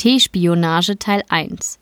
T-Spionage 0.00 0.98
Teil 0.98 1.22
1 1.28 1.78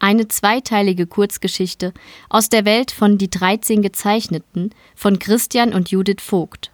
Eine 0.00 0.26
zweiteilige 0.26 1.06
Kurzgeschichte 1.06 1.94
aus 2.28 2.48
der 2.48 2.64
Welt 2.64 2.90
von 2.90 3.16
Die 3.16 3.30
13 3.30 3.80
Gezeichneten 3.80 4.70
von 4.96 5.20
Christian 5.20 5.72
und 5.72 5.92
Judith 5.92 6.20
Vogt. 6.20 6.72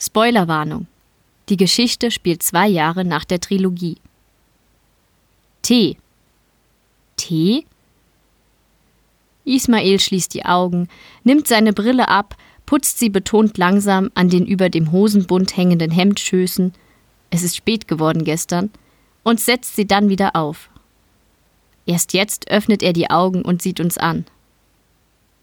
Spoilerwarnung. 0.00 0.88
Die 1.50 1.56
Geschichte 1.56 2.10
spielt 2.10 2.42
zwei 2.42 2.66
Jahre 2.66 3.04
nach 3.04 3.24
der 3.24 3.38
Trilogie. 3.38 3.98
T. 5.62 5.98
T? 7.16 7.64
Ismail 9.44 10.00
schließt 10.00 10.34
die 10.34 10.46
Augen, 10.46 10.88
nimmt 11.22 11.46
seine 11.46 11.72
Brille 11.72 12.08
ab, 12.08 12.34
putzt 12.66 12.98
sie 12.98 13.08
betont 13.08 13.56
langsam 13.56 14.10
an 14.14 14.30
den 14.30 14.46
über 14.46 14.68
dem 14.68 14.90
Hosenbund 14.90 15.56
hängenden 15.56 15.92
Hemdschößen. 15.92 16.72
Es 17.30 17.44
ist 17.44 17.54
spät 17.54 17.86
geworden 17.86 18.24
gestern 18.24 18.72
und 19.28 19.40
setzt 19.40 19.76
sie 19.76 19.86
dann 19.86 20.08
wieder 20.08 20.34
auf. 20.36 20.70
Erst 21.84 22.14
jetzt 22.14 22.50
öffnet 22.50 22.82
er 22.82 22.94
die 22.94 23.10
Augen 23.10 23.42
und 23.42 23.60
sieht 23.60 23.78
uns 23.78 23.98
an. 23.98 24.24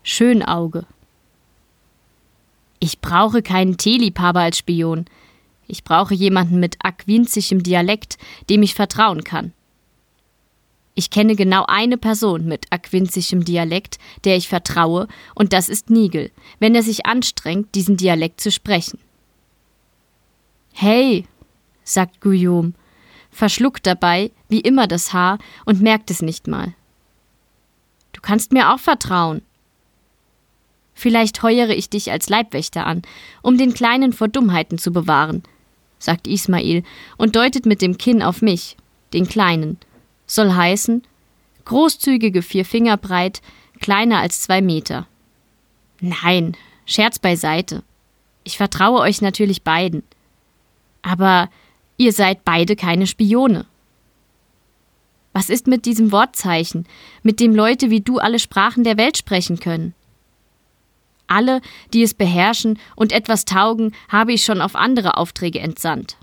Schön 0.02 0.42
Auge. 0.42 0.88
Ich 2.80 3.00
brauche 3.00 3.44
keinen 3.44 3.78
Teeliebhaber 3.78 4.40
als 4.40 4.58
Spion. 4.58 5.06
Ich 5.68 5.84
brauche 5.84 6.16
jemanden 6.16 6.60
mit 6.60 6.78
aquinzischem 6.80 7.62
Dialekt, 7.62 8.18
dem 8.50 8.64
ich 8.64 8.74
vertrauen 8.74 9.24
kann. 9.24 9.54
Ich 10.96 11.12
kenne 11.12 11.36
genau 11.36 11.66
eine 11.68 11.98
Person 11.98 12.46
mit 12.46 12.66
aquinzischem 12.72 13.46
Dialekt, 13.46 14.00
der 14.24 14.36
ich 14.36 14.48
vertraue, 14.48 15.08
und 15.36 15.54
das 15.54 15.70
ist 15.70 15.92
Nigel, 15.92 16.32
wenn 16.58 16.74
er 16.74 16.82
sich 16.82 17.06
anstrengt, 17.06 17.76
diesen 17.76 17.98
Dialekt 17.98 18.42
zu 18.42 18.52
sprechen. 18.52 18.98
Hey, 20.74 21.28
sagt 21.84 22.20
Guillaume 22.20 22.74
verschluckt 23.36 23.86
dabei, 23.86 24.32
wie 24.48 24.62
immer, 24.62 24.88
das 24.88 25.14
Haar 25.14 25.38
und 25.66 25.82
merkt 25.82 26.10
es 26.10 26.22
nicht 26.22 26.48
mal. 26.48 26.74
Du 28.14 28.22
kannst 28.22 28.54
mir 28.54 28.74
auch 28.74 28.80
vertrauen. 28.80 29.42
Vielleicht 30.94 31.44
heuere 31.44 31.74
ich 31.74 31.90
dich 31.90 32.12
als 32.12 32.30
Leibwächter 32.30 32.86
an, 32.86 33.02
um 33.42 33.58
den 33.58 33.74
Kleinen 33.74 34.14
vor 34.14 34.30
Dummheiten 34.30 34.78
zu 34.78 34.94
bewahren, 34.94 35.44
sagt 36.00 36.28
Ismail 36.28 36.84
und 37.18 37.36
deutet 37.36 37.66
mit 37.66 37.82
dem 37.82 37.98
Kinn 37.98 38.24
auf 38.24 38.42
mich, 38.42 38.78
den 39.14 39.28
Kleinen. 39.28 39.78
Soll 40.26 40.54
heißen, 40.54 41.04
großzügige 41.66 42.42
vier 42.42 42.64
Finger 42.64 42.96
breit, 42.96 43.42
kleiner 43.82 44.20
als 44.20 44.42
zwei 44.42 44.62
Meter. 44.62 45.08
Nein, 46.00 46.56
Scherz 46.86 47.20
beiseite. 47.20 47.84
Ich 48.44 48.58
vertraue 48.58 49.00
euch 49.00 49.22
natürlich 49.22 49.64
beiden. 49.64 50.04
Aber 51.02 51.50
Ihr 51.98 52.12
seid 52.12 52.44
beide 52.44 52.76
keine 52.76 53.08
Spione. 53.08 53.66
Was 55.34 55.50
ist 55.50 55.68
mit 55.68 55.86
diesem 55.86 56.12
Wortzeichen, 56.12 56.86
mit 57.22 57.40
dem 57.40 57.54
Leute 57.56 57.90
wie 57.90 58.02
du 58.02 58.20
alle 58.20 58.40
Sprachen 58.40 58.84
der 58.84 58.98
Welt 58.98 59.18
sprechen 59.18 59.60
können? 59.60 59.94
Alle, 61.28 61.62
die 61.94 62.04
es 62.04 62.14
beherrschen 62.14 62.80
und 62.96 63.12
etwas 63.12 63.46
taugen, 63.46 63.94
habe 64.10 64.34
ich 64.34 64.46
schon 64.46 64.62
auf 64.62 64.76
andere 64.76 65.18
Aufträge 65.18 65.60
entsandt. 65.60 66.18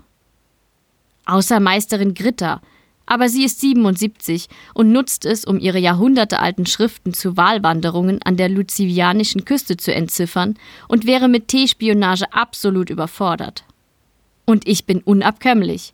Außer 1.25 1.59
Meisterin 1.59 2.13
Gritta, 2.13 2.61
aber 3.05 3.27
sie 3.29 3.43
ist 3.43 3.59
77 3.59 4.47
und 4.73 4.91
nutzt 4.91 5.25
es, 5.25 5.45
um 5.45 5.59
ihre 5.59 5.79
jahrhundertealten 5.79 6.65
Schriften 6.65 7.13
zu 7.13 7.35
Wahlwanderungen 7.35 8.21
an 8.23 8.37
der 8.37 8.49
luzivianischen 8.49 9.45
Küste 9.45 9.77
zu 9.77 9.93
entziffern 9.93 10.55
und 10.87 11.05
wäre 11.05 11.27
mit 11.27 11.49
T-Spionage 11.49 12.31
absolut 12.31 12.89
überfordert. 12.89 13.65
Und 14.45 14.67
ich 14.67 14.85
bin 14.85 15.01
unabkömmlich. 15.01 15.93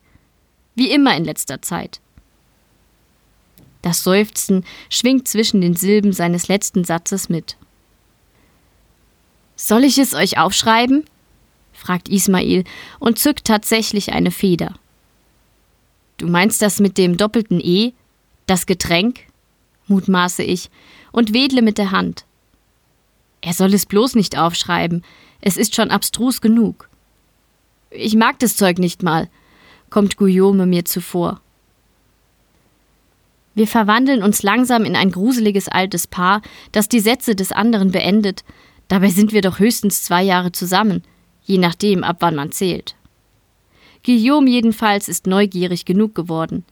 Wie 0.74 0.90
immer 0.90 1.16
in 1.16 1.24
letzter 1.24 1.62
Zeit. 1.62 2.00
Das 3.82 4.02
Seufzen 4.02 4.64
schwingt 4.88 5.26
zwischen 5.28 5.60
den 5.60 5.74
Silben 5.74 6.12
seines 6.12 6.48
letzten 6.48 6.84
Satzes 6.84 7.28
mit. 7.28 7.56
Soll 9.56 9.84
ich 9.84 9.98
es 9.98 10.14
euch 10.14 10.38
aufschreiben? 10.38 11.04
fragt 11.72 12.08
Ismail 12.08 12.64
und 12.98 13.18
zückt 13.18 13.46
tatsächlich 13.46 14.12
eine 14.12 14.30
Feder. 14.30 14.74
Du 16.18 16.26
meinst 16.26 16.60
das 16.60 16.80
mit 16.80 16.98
dem 16.98 17.16
doppelten 17.16 17.60
E? 17.60 17.92
Das 18.46 18.66
Getränk? 18.66 19.20
mutmaße 19.86 20.42
ich 20.42 20.70
und 21.12 21.32
wedle 21.32 21.62
mit 21.62 21.78
der 21.78 21.90
Hand. 21.90 22.26
Er 23.40 23.54
soll 23.54 23.72
es 23.72 23.86
bloß 23.86 24.14
nicht 24.14 24.36
aufschreiben, 24.36 25.02
es 25.40 25.56
ist 25.56 25.74
schon 25.74 25.90
abstrus 25.90 26.42
genug. 26.42 26.89
Ich 27.90 28.14
mag 28.14 28.38
das 28.38 28.56
Zeug 28.56 28.78
nicht 28.78 29.02
mal, 29.02 29.28
kommt 29.90 30.16
Guillaume 30.16 30.66
mir 30.66 30.84
zuvor. 30.84 31.40
Wir 33.54 33.66
verwandeln 33.66 34.22
uns 34.22 34.42
langsam 34.42 34.84
in 34.84 34.94
ein 34.94 35.10
gruseliges 35.10 35.68
altes 35.68 36.06
Paar, 36.06 36.40
das 36.72 36.88
die 36.88 37.00
Sätze 37.00 37.34
des 37.34 37.50
anderen 37.50 37.90
beendet. 37.90 38.44
Dabei 38.88 39.10
sind 39.10 39.32
wir 39.32 39.42
doch 39.42 39.58
höchstens 39.58 40.02
zwei 40.02 40.22
Jahre 40.22 40.52
zusammen, 40.52 41.02
je 41.42 41.58
nachdem, 41.58 42.04
ab 42.04 42.18
wann 42.20 42.36
man 42.36 42.52
zählt. 42.52 42.94
Guillaume 44.04 44.48
jedenfalls 44.48 45.08
ist 45.08 45.26
neugierig 45.26 45.84
genug 45.84 46.14
geworden. 46.14 46.64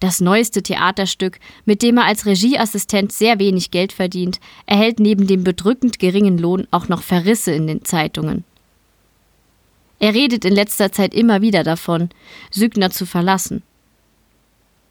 Das 0.00 0.20
neueste 0.20 0.62
Theaterstück, 0.62 1.38
mit 1.64 1.82
dem 1.82 1.96
er 1.96 2.04
als 2.04 2.26
Regieassistent 2.26 3.12
sehr 3.12 3.38
wenig 3.38 3.70
Geld 3.70 3.92
verdient, 3.92 4.38
erhält 4.66 5.00
neben 5.00 5.26
dem 5.26 5.44
bedrückend 5.44 5.98
geringen 5.98 6.38
Lohn 6.38 6.66
auch 6.70 6.88
noch 6.88 7.02
Verrisse 7.02 7.52
in 7.52 7.66
den 7.66 7.84
Zeitungen. 7.84 8.44
Er 10.02 10.14
redet 10.14 10.44
in 10.44 10.52
letzter 10.52 10.90
Zeit 10.90 11.14
immer 11.14 11.42
wieder 11.42 11.62
davon, 11.62 12.08
Sügner 12.50 12.90
zu 12.90 13.06
verlassen, 13.06 13.62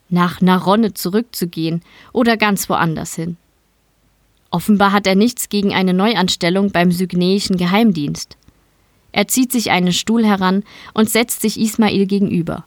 nach 0.08 0.40
Naronne 0.40 0.94
zurückzugehen 0.94 1.82
oder 2.14 2.38
ganz 2.38 2.66
woanders 2.70 3.14
hin. 3.14 3.36
Offenbar 4.50 4.90
hat 4.90 5.06
er 5.06 5.14
nichts 5.14 5.50
gegen 5.50 5.74
eine 5.74 5.92
Neuanstellung 5.92 6.72
beim 6.72 6.90
sygneischen 6.90 7.58
Geheimdienst. 7.58 8.38
Er 9.12 9.28
zieht 9.28 9.52
sich 9.52 9.70
einen 9.70 9.92
Stuhl 9.92 10.24
heran 10.24 10.64
und 10.94 11.10
setzt 11.10 11.42
sich 11.42 11.60
Ismail 11.60 12.06
gegenüber. 12.06 12.64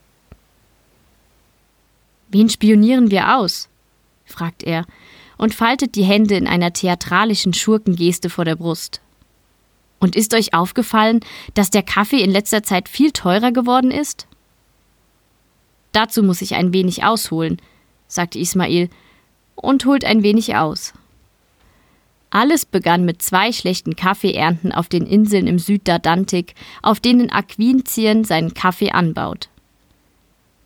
Wen 2.29 2.47
spionieren 2.47 3.09
wir 3.09 3.37
aus? 3.37 3.69
fragt 4.23 4.61
er 4.61 4.85
und 5.39 5.55
faltet 5.55 5.95
die 5.95 6.03
Hände 6.03 6.35
in 6.35 6.47
einer 6.47 6.73
theatralischen 6.73 7.55
Schurkengeste 7.55 8.29
vor 8.29 8.45
der 8.45 8.55
Brust. 8.55 9.01
Und 9.99 10.15
ist 10.15 10.33
euch 10.33 10.53
aufgefallen, 10.53 11.21
dass 11.53 11.69
der 11.69 11.83
Kaffee 11.83 12.21
in 12.21 12.31
letzter 12.31 12.63
Zeit 12.63 12.89
viel 12.89 13.11
teurer 13.11 13.51
geworden 13.51 13.91
ist? 13.91 14.27
Dazu 15.93 16.21
muss 16.21 16.41
ich 16.41 16.55
ein 16.55 16.73
wenig 16.73 17.03
ausholen, 17.03 17.61
sagte 18.07 18.37
Ismail 18.37 18.89
und 19.55 19.85
holt 19.85 20.03
ein 20.03 20.23
wenig 20.23 20.55
aus. 20.55 20.93
Alles 22.29 22.65
begann 22.65 23.05
mit 23.05 23.21
zwei 23.21 23.53
schlechten 23.53 23.95
Kaffeeernten 23.95 24.73
auf 24.73 24.89
den 24.89 25.05
Inseln 25.05 25.47
im 25.47 25.57
Süddardantik, 25.57 26.53
auf 26.81 26.99
denen 26.99 27.31
Aquintien 27.31 28.25
seinen 28.25 28.53
Kaffee 28.53 28.91
anbaut. 28.91 29.47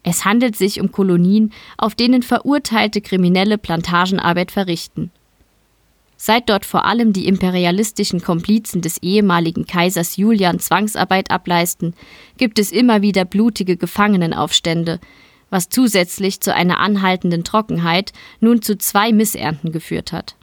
Es 0.02 0.26
handelt 0.26 0.56
sich 0.56 0.82
um 0.82 0.92
Kolonien, 0.92 1.54
auf 1.78 1.94
denen 1.94 2.24
verurteilte 2.24 3.02
Kriminelle 3.02 3.60
Plantagenarbeit 3.60 4.52
verrichten. 4.52 5.12
Seit 6.22 6.50
dort 6.50 6.66
vor 6.66 6.84
allem 6.84 7.14
die 7.14 7.28
imperialistischen 7.28 8.22
Komplizen 8.22 8.82
des 8.82 8.98
ehemaligen 8.98 9.66
Kaisers 9.66 10.18
Julian 10.18 10.60
Zwangsarbeit 10.60 11.32
ableisten, 11.32 11.96
gibt 12.36 12.60
es 12.60 12.74
immer 12.74 13.02
wieder 13.02 13.24
blutige 13.24 13.78
Gefangenenaufstände, 13.78 15.00
was 15.50 15.70
zusätzlich 15.70 16.42
zu 16.42 16.54
einer 16.54 16.80
anhaltenden 16.80 17.46
Trockenheit 17.46 18.12
nun 18.42 18.62
zu 18.62 18.78
zwei 18.78 19.14
Missernten 19.14 19.72
geführt 19.72 20.12
hat. 20.12 20.36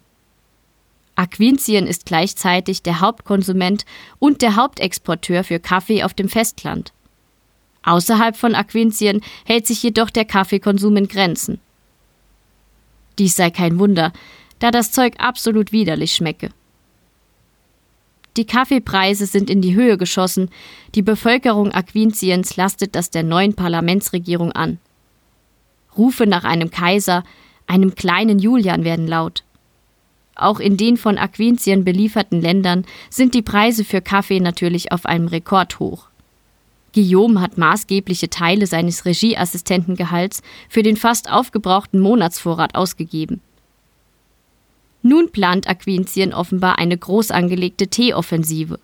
Aquintien 1.14 1.86
ist 1.86 2.06
gleichzeitig 2.06 2.82
der 2.82 3.00
Hauptkonsument 3.00 3.84
und 4.18 4.40
der 4.40 4.56
Hauptexporteur 4.56 5.44
für 5.44 5.60
Kaffee 5.60 6.04
auf 6.04 6.14
dem 6.14 6.30
Festland. 6.30 6.94
Außerhalb 7.82 8.34
von 8.34 8.54
Aquintien 8.54 9.20
hält 9.44 9.66
sich 9.66 9.82
jedoch 9.82 10.08
der 10.08 10.24
Kaffeekonsum 10.24 10.96
in 10.96 11.08
Grenzen. 11.08 11.60
Dies 13.18 13.36
sei 13.36 13.50
kein 13.50 13.78
Wunder, 13.78 14.14
da 14.58 14.70
das 14.70 14.92
Zeug 14.92 15.14
absolut 15.18 15.72
widerlich 15.72 16.14
schmecke. 16.14 16.50
Die 18.36 18.44
Kaffeepreise 18.44 19.26
sind 19.26 19.48
in 19.48 19.62
die 19.62 19.74
Höhe 19.74 19.96
geschossen, 19.96 20.50
die 20.94 21.02
Bevölkerung 21.02 21.72
Aquintiens 21.72 22.56
lastet 22.56 22.94
das 22.94 23.10
der 23.10 23.22
neuen 23.22 23.54
Parlamentsregierung 23.54 24.52
an. 24.52 24.78
Rufe 25.96 26.26
nach 26.26 26.44
einem 26.44 26.70
Kaiser, 26.70 27.24
einem 27.66 27.94
kleinen 27.94 28.38
Julian 28.38 28.84
werden 28.84 29.06
laut. 29.06 29.42
Auch 30.34 30.60
in 30.60 30.76
den 30.76 30.98
von 30.98 31.16
Aquintien 31.16 31.84
belieferten 31.84 32.42
Ländern 32.42 32.84
sind 33.08 33.32
die 33.32 33.40
Preise 33.40 33.84
für 33.84 34.02
Kaffee 34.02 34.40
natürlich 34.40 34.92
auf 34.92 35.06
einem 35.06 35.28
Rekord 35.28 35.80
hoch. 35.80 36.08
Guillaume 36.92 37.40
hat 37.40 37.56
maßgebliche 37.56 38.28
Teile 38.28 38.66
seines 38.66 39.06
Regieassistentengehalts 39.06 40.42
für 40.68 40.82
den 40.82 40.98
fast 40.98 41.30
aufgebrauchten 41.30 42.00
Monatsvorrat 42.00 42.74
ausgegeben. 42.74 43.40
Nun 45.06 45.30
plant 45.30 45.68
Aquintien 45.68 46.34
offenbar 46.34 46.80
eine 46.80 46.98
groß 46.98 47.30
angelegte 47.30 47.86
Teeoffensive. 47.86 48.80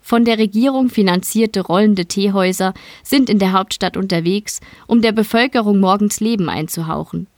von 0.00 0.24
der 0.24 0.36
Regierung 0.36 0.88
finanzierte 0.88 1.60
rollende 1.60 2.06
Teehäuser 2.06 2.74
sind 3.04 3.30
in 3.30 3.38
der 3.38 3.52
Hauptstadt 3.52 3.96
unterwegs, 3.96 4.58
um 4.88 5.00
der 5.00 5.12
Bevölkerung 5.12 5.78
morgens 5.78 6.18
Leben 6.18 6.48
einzuhauchen. 6.48 7.28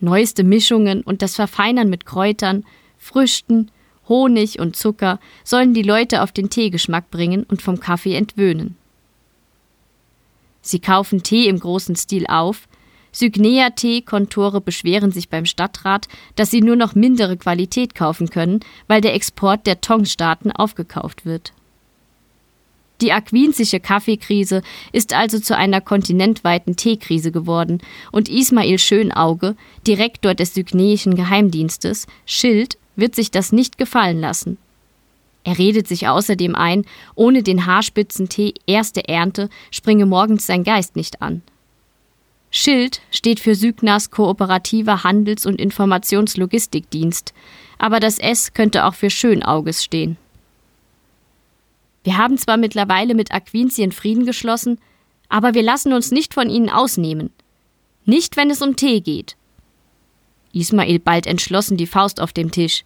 Neueste 0.00 0.44
Mischungen 0.44 1.02
und 1.02 1.22
das 1.22 1.34
Verfeinern 1.34 1.90
mit 1.90 2.06
Kräutern, 2.06 2.64
Früchten, 2.98 3.72
Honig 4.08 4.60
und 4.60 4.76
Zucker 4.76 5.18
sollen 5.42 5.74
die 5.74 5.82
Leute 5.82 6.22
auf 6.22 6.30
den 6.30 6.50
Teegeschmack 6.50 7.10
bringen 7.10 7.42
und 7.44 7.62
vom 7.62 7.80
Kaffee 7.80 8.14
entwöhnen. 8.14 8.76
Sie 10.60 10.78
kaufen 10.78 11.24
Tee 11.24 11.48
im 11.48 11.58
großen 11.58 11.96
Stil 11.96 12.26
auf, 12.28 12.68
Sygnea-Tee-Kontore 13.16 14.60
beschweren 14.60 15.10
sich 15.10 15.30
beim 15.30 15.46
Stadtrat, 15.46 16.06
dass 16.34 16.50
sie 16.50 16.60
nur 16.60 16.76
noch 16.76 16.94
mindere 16.94 17.38
Qualität 17.38 17.94
kaufen 17.94 18.28
können, 18.28 18.60
weil 18.88 19.00
der 19.00 19.14
Export 19.14 19.66
der 19.66 19.80
Tong-Staaten 19.80 20.52
aufgekauft 20.52 21.24
wird. 21.24 21.54
Die 23.00 23.12
aquinsische 23.12 23.80
Kaffeekrise 23.80 24.60
ist 24.92 25.14
also 25.14 25.38
zu 25.38 25.56
einer 25.56 25.80
kontinentweiten 25.80 26.76
Teekrise 26.76 27.32
geworden 27.32 27.80
und 28.12 28.28
Ismail 28.28 28.78
Schönauge, 28.78 29.56
Direktor 29.86 30.34
des 30.34 30.52
Sygneischen 30.52 31.14
Geheimdienstes, 31.14 32.06
Schild, 32.26 32.76
wird 32.96 33.14
sich 33.14 33.30
das 33.30 33.50
nicht 33.50 33.78
gefallen 33.78 34.20
lassen. 34.20 34.58
Er 35.44 35.56
redet 35.56 35.88
sich 35.88 36.06
außerdem 36.08 36.54
ein, 36.54 36.84
ohne 37.14 37.42
den 37.42 37.64
Haarspitzentee 37.64 38.52
erste 38.66 39.08
Ernte 39.08 39.48
springe 39.70 40.04
morgens 40.04 40.46
sein 40.46 40.64
Geist 40.64 40.96
nicht 40.96 41.22
an. 41.22 41.42
Schild 42.58 43.02
steht 43.10 43.38
für 43.38 43.54
Sygnas 43.54 44.10
kooperativer 44.10 45.04
Handels- 45.04 45.44
und 45.44 45.60
Informationslogistikdienst, 45.60 47.34
aber 47.76 48.00
das 48.00 48.18
S 48.18 48.54
könnte 48.54 48.86
auch 48.86 48.94
für 48.94 49.10
Schönauges 49.10 49.84
stehen. 49.84 50.16
Wir 52.02 52.16
haben 52.16 52.38
zwar 52.38 52.56
mittlerweile 52.56 53.14
mit 53.14 53.30
Aquintien 53.30 53.92
Frieden 53.92 54.24
geschlossen, 54.24 54.78
aber 55.28 55.52
wir 55.52 55.62
lassen 55.62 55.92
uns 55.92 56.12
nicht 56.12 56.32
von 56.32 56.48
ihnen 56.48 56.70
ausnehmen. 56.70 57.28
Nicht, 58.06 58.38
wenn 58.38 58.48
es 58.48 58.62
um 58.62 58.74
Tee 58.74 59.02
geht. 59.02 59.36
Ismail 60.54 60.98
bald 60.98 61.26
entschlossen 61.26 61.76
die 61.76 61.86
Faust 61.86 62.22
auf 62.22 62.32
dem 62.32 62.52
Tisch. 62.52 62.84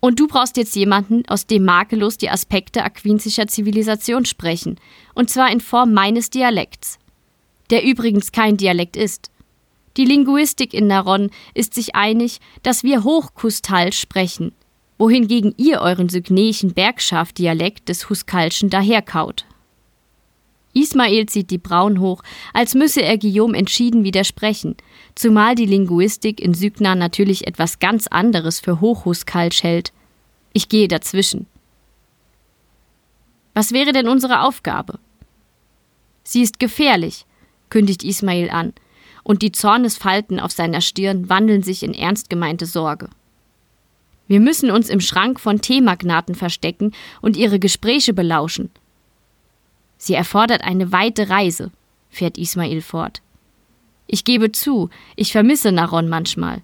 Und 0.00 0.18
du 0.18 0.26
brauchst 0.26 0.56
jetzt 0.56 0.74
jemanden, 0.74 1.22
aus 1.28 1.46
dem 1.46 1.66
makellos 1.66 2.16
die 2.16 2.30
Aspekte 2.30 2.82
aquinsischer 2.82 3.46
Zivilisation 3.46 4.24
sprechen, 4.24 4.80
und 5.12 5.28
zwar 5.28 5.50
in 5.50 5.60
Form 5.60 5.92
meines 5.92 6.30
Dialekts 6.30 6.98
der 7.70 7.84
übrigens 7.84 8.32
kein 8.32 8.56
Dialekt 8.56 8.96
ist. 8.96 9.30
Die 9.96 10.04
Linguistik 10.04 10.74
in 10.74 10.86
Naron 10.86 11.30
ist 11.54 11.74
sich 11.74 11.94
einig, 11.94 12.40
dass 12.62 12.82
wir 12.82 13.04
Hochkustal 13.04 13.92
sprechen, 13.92 14.52
wohingegen 14.98 15.54
ihr 15.56 15.80
euren 15.80 16.08
sygneischen 16.08 16.74
Bergschaf-Dialekt 16.74 17.88
des 17.88 18.10
Huskalschen 18.10 18.68
daherkaut. 18.68 19.46
Ismail 20.74 21.24
zieht 21.26 21.50
die 21.50 21.58
Brauen 21.58 22.00
hoch, 22.00 22.22
als 22.52 22.74
müsse 22.74 23.00
er 23.00 23.16
Guillaume 23.16 23.56
entschieden 23.56 24.04
widersprechen, 24.04 24.76
zumal 25.14 25.54
die 25.54 25.64
Linguistik 25.64 26.38
in 26.38 26.52
Sygna 26.52 26.94
natürlich 26.94 27.46
etwas 27.46 27.78
ganz 27.78 28.06
anderes 28.06 28.60
für 28.60 28.80
Hochhuskalsch 28.80 29.62
hält. 29.62 29.92
Ich 30.52 30.68
gehe 30.68 30.88
dazwischen. 30.88 31.46
Was 33.54 33.72
wäre 33.72 33.92
denn 33.92 34.06
unsere 34.06 34.42
Aufgabe? 34.42 34.98
Sie 36.24 36.42
ist 36.42 36.58
gefährlich, 36.58 37.24
kündigt 37.70 38.04
Ismail 38.04 38.50
an, 38.50 38.72
und 39.22 39.42
die 39.42 39.52
Zornesfalten 39.52 40.38
auf 40.38 40.52
seiner 40.52 40.80
Stirn 40.80 41.28
wandeln 41.28 41.62
sich 41.62 41.82
in 41.82 41.94
ernst 41.94 42.30
gemeinte 42.30 42.64
Sorge. 42.64 43.08
Wir 44.28 44.40
müssen 44.40 44.70
uns 44.70 44.88
im 44.88 45.00
Schrank 45.00 45.40
von 45.40 45.60
Teemagnaten 45.60 46.34
verstecken 46.34 46.92
und 47.20 47.36
ihre 47.36 47.58
Gespräche 47.58 48.12
belauschen. 48.12 48.70
Sie 49.98 50.14
erfordert 50.14 50.62
eine 50.62 50.92
weite 50.92 51.28
Reise, 51.28 51.72
fährt 52.10 52.38
Ismail 52.38 52.82
fort. 52.82 53.22
Ich 54.06 54.24
gebe 54.24 54.52
zu, 54.52 54.90
ich 55.16 55.32
vermisse 55.32 55.72
Naron 55.72 56.08
manchmal. 56.08 56.62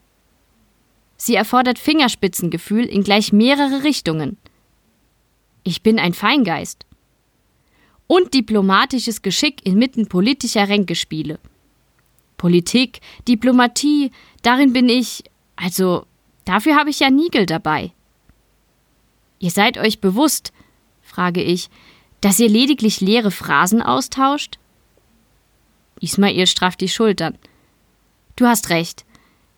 Sie 1.17 1.35
erfordert 1.35 1.79
Fingerspitzengefühl 1.79 2.85
in 2.85 3.03
gleich 3.03 3.33
mehrere 3.33 3.85
Richtungen. 3.85 4.37
Ich 5.65 5.83
bin 5.83 5.99
ein 5.99 6.15
Feingeist 6.15 6.87
und 8.12 8.35
diplomatisches 8.35 9.23
Geschick 9.23 9.64
inmitten 9.64 10.06
politischer 10.06 10.69
Ränkespiele. 10.69 11.38
Politik, 12.37 13.00
Diplomatie, 13.26 14.11
darin 14.43 14.75
bin 14.75 14.91
ich, 14.91 15.25
also 15.56 16.05
dafür 16.44 16.76
habe 16.76 16.91
ich 16.91 17.00
ja 17.00 17.09
Nigel 17.09 17.47
dabei. 17.47 17.93
Ihr 19.38 19.50
seid 19.50 19.79
euch 19.79 20.03
bewusst, 20.03 20.53
frage 21.00 21.43
ich, 21.43 21.70
dass 22.20 22.38
ihr 22.38 22.50
lediglich 22.50 23.00
leere 23.00 23.31
Phrasen 23.31 23.81
austauscht? 23.81 24.58
Ismail 26.03 26.47
strafft 26.47 26.82
die 26.82 26.91
Schultern. 26.91 27.38
Du 28.37 28.47
hast 28.47 28.69
recht. 28.69 29.06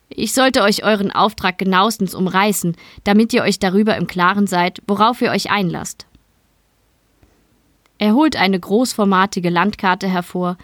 Ich 0.09 0.33
sollte 0.33 0.63
euch 0.63 0.85
euren 0.85 1.11
Auftrag 1.11 1.59
genauestens 1.59 2.15
umreißen, 2.15 2.77
damit 3.03 3.33
ihr 3.33 3.43
euch 3.43 3.59
darüber 3.59 3.97
im 3.97 4.07
Klaren 4.07 4.47
seid, 4.47 4.81
worauf 4.87 5.21
ihr 5.23 5.33
euch 5.33 5.51
einlasst. 5.51 6.07
Er 7.99 8.15
holt 8.15 8.37
eine 8.37 8.59
großformatige 8.59 9.51
Landkarte 9.51 10.09
hervor, 10.09 10.57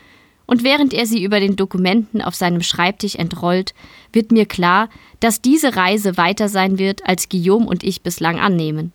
und 0.46 0.64
während 0.64 0.92
er 0.92 1.06
sie 1.06 1.22
über 1.22 1.38
den 1.38 1.54
Dokumenten 1.54 2.20
auf 2.22 2.34
seinem 2.34 2.60
Schreibtisch 2.60 3.14
entrollt, 3.14 3.72
wird 4.12 4.32
mir 4.32 4.46
klar, 4.46 4.88
dass 5.20 5.40
diese 5.40 5.76
Reise 5.76 6.16
weiter 6.16 6.48
sein 6.48 6.76
wird, 6.76 7.06
als 7.06 7.28
Guillaume 7.28 7.66
und 7.66 7.84
ich 7.84 8.02
bislang 8.02 8.40
annehmen. 8.40 8.92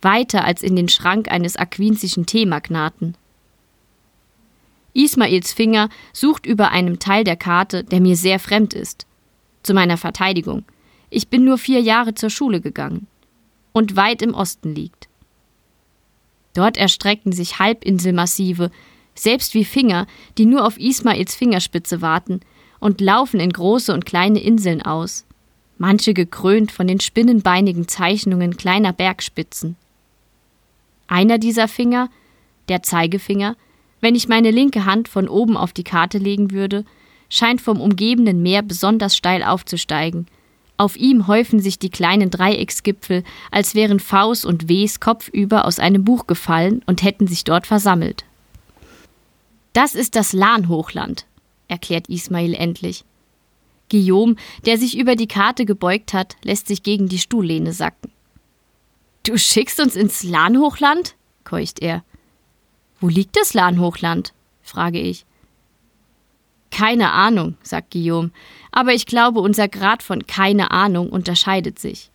Weiter 0.00 0.42
als 0.42 0.62
in 0.62 0.74
den 0.74 0.88
Schrank 0.88 1.30
eines 1.30 1.56
aquinsischen 1.56 2.24
Teemagnaten. 2.24 3.14
Ismails 4.94 5.52
Finger 5.52 5.90
sucht 6.14 6.46
über 6.46 6.70
einem 6.70 6.98
Teil 6.98 7.24
der 7.24 7.36
Karte, 7.36 7.84
der 7.84 8.00
mir 8.00 8.16
sehr 8.16 8.38
fremd 8.38 8.72
ist. 8.72 9.06
Zu 9.62 9.74
meiner 9.74 9.98
Verteidigung. 9.98 10.64
Ich 11.10 11.28
bin 11.28 11.44
nur 11.44 11.58
vier 11.58 11.80
Jahre 11.80 12.14
zur 12.14 12.30
Schule 12.30 12.62
gegangen. 12.62 13.06
Und 13.72 13.96
weit 13.96 14.22
im 14.22 14.32
Osten 14.32 14.74
liegt. 14.74 15.08
Dort 16.54 16.76
erstrecken 16.76 17.32
sich 17.32 17.58
Halbinselmassive, 17.58 18.70
selbst 19.14 19.54
wie 19.54 19.64
Finger, 19.64 20.06
die 20.38 20.46
nur 20.46 20.64
auf 20.64 20.78
Ismails 20.78 21.34
Fingerspitze 21.34 22.00
warten, 22.00 22.40
und 22.80 23.00
laufen 23.00 23.40
in 23.40 23.50
große 23.50 23.92
und 23.92 24.04
kleine 24.04 24.40
Inseln 24.40 24.82
aus, 24.82 25.24
manche 25.78 26.12
gekrönt 26.12 26.70
von 26.70 26.86
den 26.86 27.00
spinnenbeinigen 27.00 27.88
Zeichnungen 27.88 28.56
kleiner 28.56 28.92
Bergspitzen. 28.92 29.76
Einer 31.06 31.38
dieser 31.38 31.68
Finger, 31.68 32.10
der 32.68 32.82
Zeigefinger, 32.82 33.56
wenn 34.00 34.14
ich 34.14 34.28
meine 34.28 34.50
linke 34.50 34.84
Hand 34.84 35.08
von 35.08 35.28
oben 35.28 35.56
auf 35.56 35.72
die 35.72 35.84
Karte 35.84 36.18
legen 36.18 36.50
würde, 36.50 36.84
scheint 37.30 37.60
vom 37.60 37.80
umgebenden 37.80 38.42
Meer 38.42 38.62
besonders 38.62 39.16
steil 39.16 39.42
aufzusteigen 39.42 40.26
auf 40.76 40.96
ihm 40.96 41.28
häufen 41.28 41.60
sich 41.60 41.78
die 41.78 41.90
kleinen 41.90 42.30
Dreiecksgipfel, 42.30 43.22
als 43.50 43.74
wären 43.74 44.00
Vs 44.00 44.44
und 44.44 44.68
Ws 44.68 44.98
kopfüber 44.98 45.66
aus 45.66 45.78
einem 45.78 46.04
Buch 46.04 46.26
gefallen 46.26 46.82
und 46.86 47.02
hätten 47.02 47.26
sich 47.26 47.44
dort 47.44 47.66
versammelt. 47.66 48.24
Das 49.72 49.94
ist 49.94 50.16
das 50.16 50.32
Lahn-Hochland, 50.32 51.26
erklärt 51.68 52.08
Ismail 52.08 52.54
endlich. 52.54 53.04
Guillaume, 53.90 54.36
der 54.66 54.78
sich 54.78 54.98
über 54.98 55.14
die 55.14 55.28
Karte 55.28 55.64
gebeugt 55.64 56.12
hat, 56.12 56.36
lässt 56.42 56.66
sich 56.66 56.82
gegen 56.82 57.08
die 57.08 57.18
Stuhllehne 57.18 57.72
sacken. 57.72 58.10
Du 59.24 59.38
schickst 59.38 59.80
uns 59.80 59.96
ins 59.96 60.22
Lahn-Hochland? 60.22 61.14
keucht 61.44 61.80
er. 61.80 62.02
Wo 63.00 63.08
liegt 63.08 63.36
das 63.36 63.54
Lahn-Hochland? 63.54 64.32
frage 64.62 65.00
ich. 65.00 65.24
Keine 66.74 67.12
Ahnung, 67.12 67.54
sagt 67.62 67.92
Guillaume, 67.92 68.32
aber 68.72 68.94
ich 68.94 69.06
glaube, 69.06 69.38
unser 69.38 69.68
Grad 69.68 70.02
von 70.02 70.26
keine 70.26 70.72
Ahnung 70.72 71.08
unterscheidet 71.10 71.78
sich. 71.78 72.10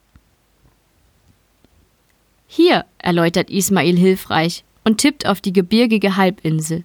Hier, 2.45 2.83
erläutert 2.97 3.49
Ismail 3.49 3.95
hilfreich 3.95 4.65
und 4.83 4.97
tippt 4.97 5.25
auf 5.25 5.39
die 5.39 5.53
gebirgige 5.53 6.17
Halbinsel. 6.17 6.83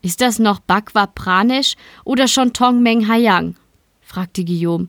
Ist 0.00 0.22
das 0.22 0.38
noch 0.38 0.60
Bakwa 0.60 1.06
Pranesh 1.06 1.76
oder 2.04 2.26
schon 2.26 2.54
Tongmeng 2.54 3.06
Hayang? 3.06 3.56
fragte 4.00 4.46
Guillaume, 4.46 4.88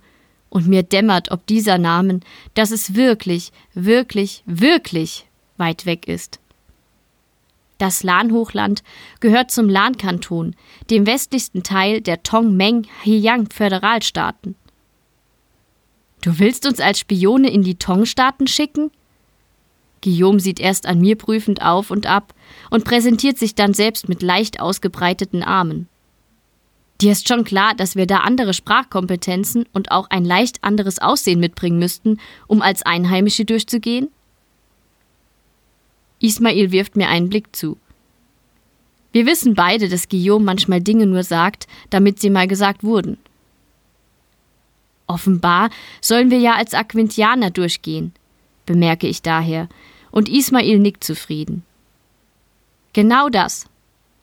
und 0.50 0.70
mir 0.70 0.84
dämmert 0.84 1.32
ob 1.32 1.46
dieser 1.48 1.80
Namen, 1.80 2.24
dass 2.54 2.72
es 2.72 2.96
wirklich, 2.96 3.52
wirklich, 3.74 4.42
wirklich 4.46 5.26
weit 5.58 5.86
weg 5.86 6.08
ist. 6.08 6.40
Das 7.78 8.04
Lan-Hochland 8.04 8.84
gehört 9.20 9.52
zum 9.52 9.70
Lan-Kanton, 9.70 10.56
dem 10.90 11.06
westlichsten 11.06 11.64
Teil 11.64 12.02
der 12.02 12.24
Tong-Meng-Heyang-Föderalstaaten. 12.24 14.56
Du 16.22 16.40
willst 16.40 16.66
uns 16.66 16.80
als 16.80 17.00
Spione 17.00 17.52
in 17.52 17.64
die 17.64 17.76
Tong-Staaten 17.76 18.48
schicken? 18.48 18.92
Guillaume 20.02 20.40
sieht 20.40 20.60
erst 20.60 20.86
an 20.86 21.00
mir 21.00 21.18
prüfend 21.18 21.62
auf 21.62 21.92
und 21.92 22.08
ab 22.08 22.34
und 22.70 22.86
präsentiert 22.86 23.38
sich 23.38 23.56
dann 23.56 23.74
selbst 23.74 24.10
mit 24.10 24.22
leicht 24.22 24.60
ausgebreiteten 24.60 25.44
Armen. 25.44 25.88
Dir 27.02 27.12
ist 27.12 27.28
schon 27.28 27.44
klar, 27.44 27.74
dass 27.76 27.96
wir 27.96 28.06
da 28.06 28.20
andere 28.20 28.54
Sprachkompetenzen 28.54 29.66
und 29.74 29.92
auch 29.92 30.10
ein 30.10 30.24
leicht 30.24 30.64
anderes 30.64 31.00
Aussehen 31.00 31.40
mitbringen 31.40 31.80
müssten, 31.80 32.20
um 32.48 32.62
als 32.62 32.84
Einheimische 32.84 33.46
durchzugehen? 33.46 34.10
Ismail 36.24 36.72
wirft 36.72 36.96
mir 36.96 37.10
einen 37.10 37.30
Blick 37.30 37.54
zu. 37.56 37.78
Wir 39.12 39.26
wissen 39.26 39.54
beide, 39.54 39.90
dass 39.90 40.08
Guillaume 40.10 40.46
manchmal 40.46 40.82
Dinge 40.82 41.06
nur 41.06 41.24
sagt, 41.24 41.68
damit 41.90 42.20
sie 42.20 42.30
mal 42.30 42.48
gesagt 42.48 42.84
wurden. 42.84 43.18
Offenbar 45.06 45.70
sollen 46.02 46.32
wir 46.32 46.40
ja 46.40 46.56
als 46.56 46.74
Aquintianer 46.74 47.52
durchgehen, 47.52 48.14
bemerke 48.66 49.08
ich 49.08 49.22
daher, 49.22 49.68
und 50.12 50.30
Ismail 50.30 50.80
nickt 50.80 51.04
zufrieden. 51.04 51.64
Genau 52.94 53.28
das. 53.28 53.66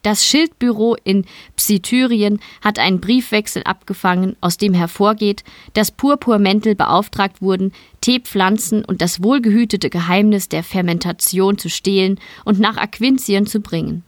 Das 0.03 0.25
Schildbüro 0.25 0.97
in 1.05 1.27
Psithyrien 1.57 2.41
hat 2.63 2.79
einen 2.79 3.01
Briefwechsel 3.01 3.63
abgefangen, 3.65 4.35
aus 4.41 4.57
dem 4.57 4.73
hervorgeht, 4.73 5.45
dass 5.75 5.91
Purpurmäntel 5.91 6.75
beauftragt 6.75 7.43
wurden, 7.43 7.73
Teepflanzen 8.01 8.83
und 8.83 9.03
das 9.03 9.23
wohlgehütete 9.23 9.91
Geheimnis 9.91 10.49
der 10.49 10.63
Fermentation 10.63 11.59
zu 11.59 11.69
stehlen 11.69 12.19
und 12.47 12.59
nach 12.59 12.79
Aquintien 12.79 13.47
zu 13.47 13.61
bringen. 13.61 14.03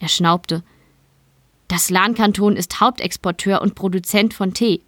Er 0.00 0.08
schnaubte. 0.08 0.62
Das 1.68 1.88
Lankanton 1.88 2.56
ist 2.56 2.80
Hauptexporteur 2.80 3.62
und 3.62 3.74
Produzent 3.74 4.34
von 4.34 4.52
Tee. 4.52 4.82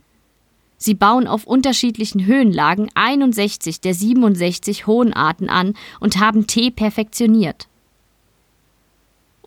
Sie 0.76 0.94
bauen 0.94 1.26
auf 1.26 1.44
unterschiedlichen 1.44 2.26
Höhenlagen 2.26 2.90
61 2.94 3.80
der 3.80 3.94
67 3.94 4.86
hohen 4.86 5.14
Arten 5.14 5.48
an 5.48 5.74
und 6.00 6.18
haben 6.18 6.48
Tee 6.48 6.70
perfektioniert. 6.70 7.68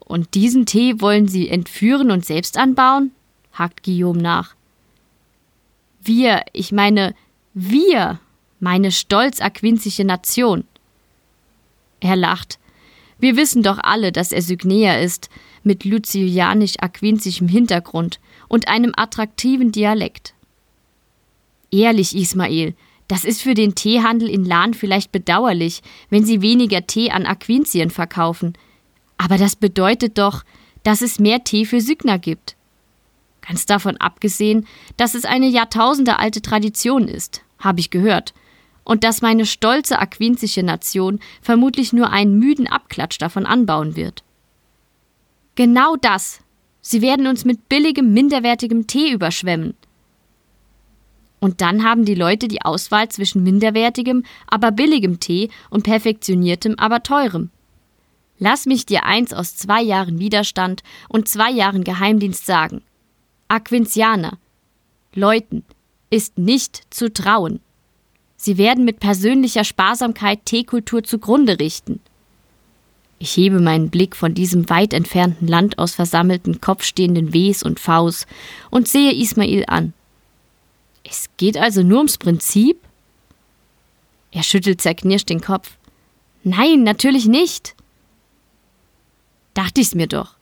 Und 0.05 0.35
diesen 0.35 0.65
Tee 0.65 1.01
wollen 1.01 1.27
Sie 1.27 1.50
entführen 1.50 2.12
und 2.12 2.25
selbst 2.25 2.57
anbauen? 2.57 3.12
hakt 3.53 3.83
Guillaume 3.83 4.21
nach. 4.21 4.55
Wir, 6.01 6.43
ich 6.53 6.71
meine, 6.71 7.15
wir, 7.53 8.19
meine 8.59 8.91
stolz 8.91 9.41
aquinzische 9.41 10.03
Nation. 10.03 10.65
Er 12.00 12.15
lacht. 12.15 12.59
Wir 13.17 13.38
wissen 13.38 13.63
doch 13.63 13.79
alle, 13.81 14.12
dass 14.12 14.31
er 14.31 14.41
Sygnäer 14.41 15.01
ist, 15.01 15.29
mit 15.63 15.83
lucianisch-aquinzischem 15.83 17.47
Hintergrund 17.47 18.19
und 18.47 18.67
einem 18.67 18.91
attraktiven 18.95 19.71
Dialekt. 19.71 20.35
Ehrlich, 21.71 22.15
Ismail, 22.15 22.75
das 23.07 23.25
ist 23.25 23.41
für 23.41 23.53
den 23.53 23.74
Teehandel 23.74 24.29
in 24.29 24.45
Lahn 24.45 24.74
vielleicht 24.74 25.12
bedauerlich, 25.12 25.81
wenn 26.09 26.25
sie 26.25 26.41
weniger 26.41 26.85
Tee 26.85 27.09
an 27.12 27.25
Aquintien 27.25 27.89
verkaufen, 27.89 28.53
aber 29.17 29.38
das 29.38 29.55
bedeutet 29.55 30.17
doch, 30.17 30.43
dass 30.84 31.01
es 31.01 31.19
mehr 31.19 31.43
Tee 31.43 31.65
für 31.65 31.81
Sygner 31.81 32.19
gibt. 32.19 32.55
Ganz 33.48 33.65
davon 33.65 33.98
abgesehen, 33.98 34.67
dass 34.98 35.13
es 35.13 35.25
eine 35.25 35.48
jahrtausendealte 35.48 36.41
Tradition 36.41 37.07
ist, 37.07 37.43
habe 37.60 37.79
ich 37.79 37.89
gehört, 37.89 38.34
und 38.84 39.03
dass 39.03 39.22
meine 39.22 39.45
stolze 39.45 40.00
aquinzische 40.00 40.63
Nation 40.63 41.19
vermutlich 41.41 41.91
nur 41.91 42.12
einen 42.12 42.38
müden 42.39 42.67
Abklatsch 42.67 43.17
davon 43.19 43.45
anbauen 43.45 43.95
wird. 43.95 44.24
Genau 45.55 45.95
das. 45.95 46.41
Sie 46.81 47.01
werden 47.01 47.25
uns 47.25 47.45
mit 47.45 47.67
billigem, 47.67 48.13
minderwertigem 48.13 48.86
Tee 48.86 49.12
überschwemmen. 49.12 49.74
Und 51.39 51.62
dann 51.62 51.84
haben 51.84 52.05
die 52.05 52.15
Leute 52.15 52.48
die 52.48 52.62
Auswahl 52.62 53.10
zwischen 53.10 53.43
minderwertigem, 53.43 54.24
aber 54.48 54.72
billigem 54.72 55.19
Tee 55.19 55.50
und 55.69 55.84
perfektioniertem, 55.84 56.75
aber 56.77 57.03
teurem. 57.03 57.50
Lass 58.37 58.65
mich 58.65 58.85
dir 58.85 59.03
eins 59.05 59.33
aus 59.33 59.55
zwei 59.55 59.81
Jahren 59.81 60.19
Widerstand 60.19 60.83
und 61.07 61.27
zwei 61.27 61.51
Jahren 61.51 61.83
Geheimdienst 61.83 62.45
sagen. 62.45 62.81
Aquintianer, 63.47 64.37
Leuten, 65.13 65.63
ist 66.09 66.37
nicht 66.37 66.83
zu 66.89 67.11
trauen. 67.11 67.59
Sie 68.35 68.57
werden 68.57 68.85
mit 68.85 68.99
persönlicher 68.99 69.63
Sparsamkeit 69.63 70.45
Teekultur 70.45 71.03
zugrunde 71.03 71.59
richten. 71.59 72.01
Ich 73.17 73.37
hebe 73.37 73.61
meinen 73.61 73.89
Blick 73.89 74.15
von 74.15 74.33
diesem 74.33 74.69
weit 74.69 74.93
entfernten 74.93 75.47
Land 75.47 75.79
aus 75.79 75.95
versammelten 75.95 76.59
kopfstehenden 76.59 77.33
Ws 77.33 77.63
und 77.63 77.79
Vs 77.79 78.27
und 78.69 78.87
sehe 78.87 79.13
Ismail 79.13 79.63
an. 79.67 79.93
Es 81.03 81.29
geht 81.37 81.55
also 81.57 81.81
nur 81.81 81.99
ums 81.99 82.17
Prinzip? 82.17 82.77
Er 84.31 84.43
schüttelt 84.43 84.81
zerknirscht 84.81 85.29
den 85.29 85.39
Kopf. 85.39 85.77
Nein, 86.43 86.83
natürlich 86.83 87.25
nicht. 87.25 87.75
Dachte 89.65 89.81
ich's 89.81 89.95
mir 89.95 90.05
doch. 90.05 90.36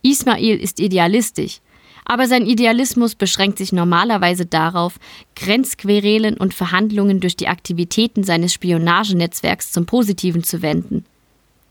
Ismail 0.00 0.58
ist 0.58 0.80
idealistisch, 0.80 1.60
aber 2.06 2.26
sein 2.26 2.46
Idealismus 2.46 3.14
beschränkt 3.14 3.58
sich 3.58 3.70
normalerweise 3.70 4.46
darauf, 4.46 4.98
Grenzquerelen 5.34 6.38
und 6.38 6.54
Verhandlungen 6.54 7.20
durch 7.20 7.36
die 7.36 7.48
Aktivitäten 7.48 8.24
seines 8.24 8.54
Spionagenetzwerks 8.54 9.72
zum 9.72 9.84
Positiven 9.84 10.42
zu 10.42 10.62
wenden. 10.62 11.04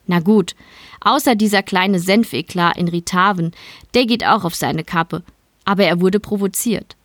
Na 0.06 0.20
gut, 0.20 0.56
außer 1.02 1.34
dieser 1.34 1.64
kleine 1.64 1.98
Senfeklar 1.98 2.78
in 2.78 2.88
Ritaven, 2.88 3.54
der 3.96 4.06
geht 4.06 4.28
auch 4.28 4.44
auf 4.44 4.54
seine 4.54 4.84
Kappe, 4.84 5.24
aber 5.64 5.86
er 5.86 6.02
wurde 6.02 6.20
provoziert. 6.20 6.96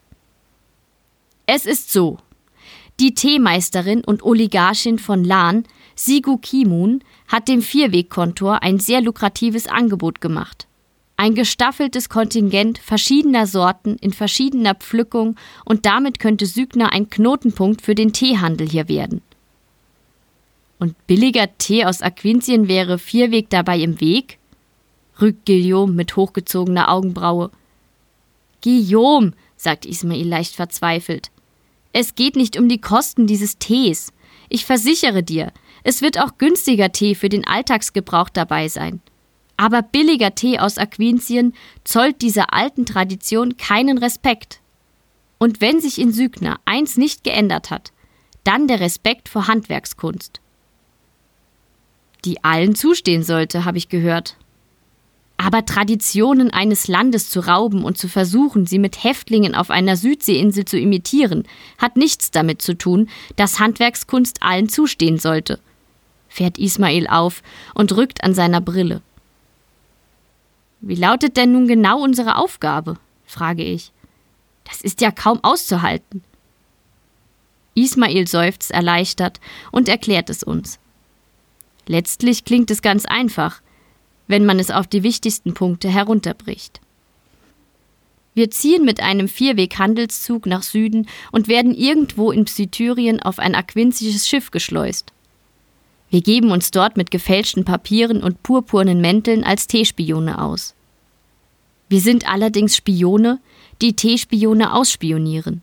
Es 1.47 1.65
ist 1.65 1.91
so. 1.91 2.19
Die 3.01 3.15
Teemeisterin 3.15 4.05
und 4.05 4.23
Oligarchin 4.23 4.99
von 4.99 5.25
Lahn, 5.25 5.65
Sigu 6.03 6.39
Kimun, 6.39 7.05
hat 7.29 7.47
dem 7.47 7.61
Vierwegkontor 7.61 8.63
ein 8.63 8.79
sehr 8.79 9.03
lukratives 9.03 9.67
Angebot 9.67 10.23
gemacht. 10.23 10.67
Ein 11.19 11.35
gestaffeltes 11.35 12.09
Kontingent 12.09 12.79
verschiedener 12.79 13.47
Sorten 13.47 13.97
in 13.97 14.15
verschiedener 14.15 14.75
Pflückung 14.75 15.37
und 15.67 15.85
damit 15.85 16.19
könnte 16.19 16.47
Sügner 16.47 16.95
ein 16.95 17.11
Knotenpunkt 17.11 17.83
für 17.83 17.95
den 17.95 18.15
Teehandel 18.15 18.67
hier 18.67 18.89
werden. 18.89 19.21
Und 20.79 20.97
billiger 21.07 21.51
Tee 21.59 21.85
aus 21.85 22.01
Aquintien 22.01 22.67
wäre 22.67 22.99
Vierweg 22.99 23.51
dabei 23.51 23.79
im 23.79 24.01
Weg? 24.01 24.39
rügt 25.21 25.45
Guillaume 25.45 25.93
mit 25.93 26.17
hochgezogener 26.17 26.91
Augenbraue. 26.91 27.51
Guillaume, 28.63 29.35
sagt 29.59 29.85
Ismail 29.85 30.27
leicht 30.27 30.57
verzweifelt. 30.57 31.31
Es 31.93 32.15
geht 32.15 32.37
nicht 32.37 32.59
um 32.59 32.71
die 32.71 32.81
Kosten 32.81 33.27
dieses 33.27 33.59
Tees. 33.59 34.15
Ich 34.49 34.65
versichere 34.65 35.23
dir, 35.23 35.53
es 35.83 36.03
wird 36.03 36.19
auch 36.21 36.39
günstiger 36.39 36.93
Tee 36.93 37.15
für 37.15 37.29
den 37.29 37.47
Alltagsgebrauch 37.47 38.29
dabei 38.29 38.69
sein. 38.69 39.01
Aber 39.57 39.83
billiger 39.83 40.35
Tee 40.35 40.59
aus 40.59 40.79
Aquintien 40.79 41.55
zollt 41.85 42.23
dieser 42.23 42.55
alten 42.55 42.87
Tradition 42.87 43.57
keinen 43.57 43.99
Respekt. 43.99 44.61
Und 45.39 45.61
wenn 45.61 45.81
sich 45.81 45.99
in 45.99 46.13
Sügner 46.13 46.61
eins 46.65 46.97
nicht 46.97 47.25
geändert 47.25 47.71
hat, 47.71 47.93
dann 48.45 48.69
der 48.69 48.81
Respekt 48.81 49.29
vor 49.29 49.49
Handwerkskunst. 49.49 50.41
Die 52.25 52.43
allen 52.45 52.75
zustehen 52.75 53.23
sollte, 53.23 53.65
habe 53.65 53.79
ich 53.79 53.89
gehört. 53.89 54.37
Aber 55.37 55.65
Traditionen 55.65 56.51
eines 56.51 56.87
Landes 56.87 57.31
zu 57.31 57.41
rauben 57.41 57.83
und 57.83 57.97
zu 57.97 58.09
versuchen, 58.09 58.67
sie 58.67 58.79
mit 58.79 59.05
Häftlingen 59.05 59.55
auf 59.55 59.71
einer 59.71 59.97
Südseeinsel 59.97 60.67
zu 60.67 60.79
imitieren, 60.79 61.45
hat 61.79 61.97
nichts 61.97 62.31
damit 62.31 62.61
zu 62.61 62.77
tun, 62.77 63.09
dass 63.37 63.59
Handwerkskunst 63.59 64.43
allen 64.43 64.69
zustehen 64.69 65.19
sollte 65.19 65.59
fährt 66.31 66.57
Ismail 66.57 67.07
auf 67.09 67.43
und 67.75 67.95
rückt 67.95 68.25
an 68.25 68.33
seiner 68.33 68.63
Brille. 68.63 69.03
Wie 70.81 70.95
lautet 70.95 71.37
denn 71.37 71.53
nun 71.53 71.69
genau 71.69 72.03
unsere 72.03 72.37
Aufgabe? 72.37 72.97
frage 73.27 73.63
ich. 73.63 73.93
Das 74.65 74.81
ist 74.81 75.03
ja 75.03 75.11
kaum 75.11 75.41
auszuhalten. 75.43 76.25
Ismail 77.75 78.27
seufzt 78.27 78.71
erleichtert 78.71 79.41
und 79.71 79.89
erklärt 79.89 80.31
es 80.31 80.43
uns. 80.43 80.79
Letztlich 81.87 82.45
klingt 82.45 82.71
es 82.71 82.83
ganz 82.83 83.05
einfach, 83.05 83.61
wenn 84.27 84.47
man 84.47 84.59
es 84.59 84.71
auf 84.71 84.87
die 84.87 85.03
wichtigsten 85.03 85.55
Punkte 85.55 85.89
herunterbricht. 85.89 86.81
Wir 88.35 88.51
ziehen 88.51 88.85
mit 88.85 89.01
einem 89.01 89.29
Vierweg-Handelszug 89.29 90.47
nach 90.47 90.63
Süden 90.63 91.09
und 91.33 91.49
werden 91.49 91.75
irgendwo 91.75 92.31
in 92.31 92.45
Psythyrien 92.45 93.21
auf 93.21 93.39
ein 93.39 93.55
aquinzisches 93.55 94.29
Schiff 94.29 94.51
geschleust. 94.51 95.13
Wir 96.11 96.23
geben 96.23 96.51
uns 96.51 96.73
dort 96.73 96.97
mit 96.97 97.11
gefälschten 97.11 97.65
Papieren 97.65 98.23
und 98.23 98.43
purpurnen 98.43 99.01
Mänteln 99.01 99.45
als 99.45 99.69
Teespione 99.69 100.43
aus. 100.43 100.75
Wir 101.89 102.01
sind 102.01 102.29
allerdings 102.29 102.77
Spione, 102.77 103.41
die 103.81 103.95
Teespione 103.95 104.75
ausspionieren. 104.75 105.63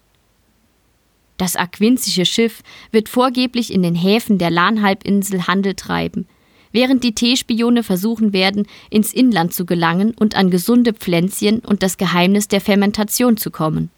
Das 1.38 1.56
aquinzische 1.56 2.26
Schiff 2.26 2.64
wird 2.92 3.10
vorgeblich 3.10 3.72
in 3.72 3.84
den 3.84 3.94
Häfen 3.94 4.38
der 4.38 4.50
Lahnhalbinsel 4.50 5.48
Handel 5.48 5.76
treiben, 5.76 6.28
während 6.72 7.04
die 7.04 7.14
Teespione 7.14 7.84
versuchen 7.84 8.34
werden, 8.34 8.68
ins 8.90 9.14
Inland 9.14 9.54
zu 9.54 9.66
gelangen 9.66 10.14
und 10.18 10.36
an 10.36 10.50
gesunde 10.50 10.94
Pflänzchen 10.94 11.60
und 11.60 11.84
das 11.84 11.98
Geheimnis 11.98 12.48
der 12.48 12.62
Fermentation 12.62 13.38
zu 13.38 13.52
kommen. 13.52 13.90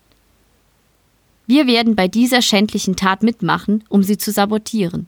Wir 1.47 1.65
werden 1.65 1.95
bei 1.95 2.07
dieser 2.07 2.41
schändlichen 2.41 2.95
Tat 2.95 3.23
mitmachen, 3.23 3.83
um 3.89 4.03
sie 4.03 4.17
zu 4.17 4.31
sabotieren. 4.31 5.07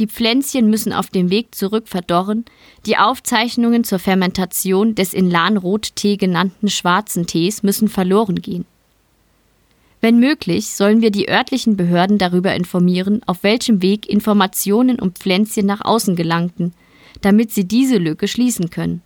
Die 0.00 0.06
Pflänzchen 0.06 0.70
müssen 0.70 0.94
auf 0.94 1.10
dem 1.10 1.28
Weg 1.28 1.54
zurück 1.54 1.86
verdorren, 1.86 2.46
die 2.86 2.96
Aufzeichnungen 2.96 3.84
zur 3.84 3.98
Fermentation 3.98 4.94
des 4.94 5.12
in 5.12 5.30
Lahn 5.30 5.58
Rottee 5.58 6.16
genannten 6.16 6.70
schwarzen 6.70 7.26
Tees 7.26 7.62
müssen 7.62 7.86
verloren 7.86 8.36
gehen. 8.36 8.64
Wenn 10.00 10.18
möglich, 10.18 10.70
sollen 10.70 11.02
wir 11.02 11.10
die 11.10 11.28
örtlichen 11.28 11.76
Behörden 11.76 12.16
darüber 12.16 12.54
informieren, 12.54 13.20
auf 13.26 13.42
welchem 13.42 13.82
Weg 13.82 14.08
Informationen 14.08 14.98
um 14.98 15.12
Pflänzchen 15.12 15.66
nach 15.66 15.82
außen 15.84 16.16
gelangten, 16.16 16.72
damit 17.20 17.50
sie 17.50 17.68
diese 17.68 17.98
Lücke 17.98 18.26
schließen 18.26 18.70
können. 18.70 19.02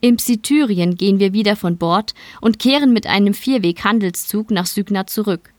Im 0.00 0.18
Psityrien 0.18 0.96
gehen 0.96 1.18
wir 1.18 1.32
wieder 1.32 1.56
von 1.56 1.78
Bord 1.78 2.14
und 2.40 2.60
kehren 2.60 2.92
mit 2.92 3.08
einem 3.08 3.34
Vierweg-Handelszug 3.34 4.52
nach 4.52 4.66
Sygna 4.66 5.08
zurück. 5.08 5.52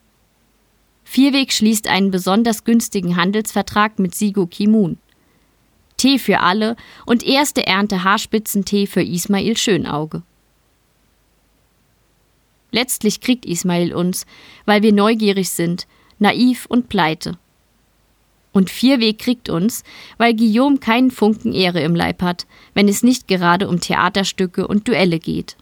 Vierweg 1.12 1.52
schließt 1.52 1.90
einen 1.90 2.10
besonders 2.10 2.64
günstigen 2.64 3.18
Handelsvertrag 3.18 4.00
mit 4.00 4.16
Sigo 4.16 4.48
Kimun. 4.48 4.98
Tee 5.98 6.18
für 6.18 6.40
alle 6.40 6.78
und 7.06 7.22
erste 7.22 7.68
Ernte 7.68 8.06
Haarspitzentee 8.06 8.88
für 8.88 9.04
Ismail 9.04 9.58
Schönauge. 9.58 10.22
Letztlich 12.72 13.20
kriegt 13.20 13.46
Ismail 13.46 13.94
uns, 13.94 14.26
weil 14.64 14.84
wir 14.84 14.94
neugierig 14.94 15.50
sind, 15.50 15.86
naiv 16.18 16.66
und 16.68 16.88
pleite. 16.88 17.38
Und 18.54 18.70
Vierweg 18.70 19.20
kriegt 19.20 19.50
uns, 19.50 19.84
weil 20.18 20.34
Guillaume 20.34 20.78
keinen 20.78 21.12
Funken 21.12 21.52
Ehre 21.52 21.82
im 21.82 21.94
Leib 21.94 22.22
hat, 22.22 22.48
wenn 22.74 22.88
es 22.88 23.04
nicht 23.04 23.28
gerade 23.28 23.68
um 23.68 23.82
Theaterstücke 23.82 24.66
und 24.66 24.88
Duelle 24.88 25.20
geht. 25.20 25.58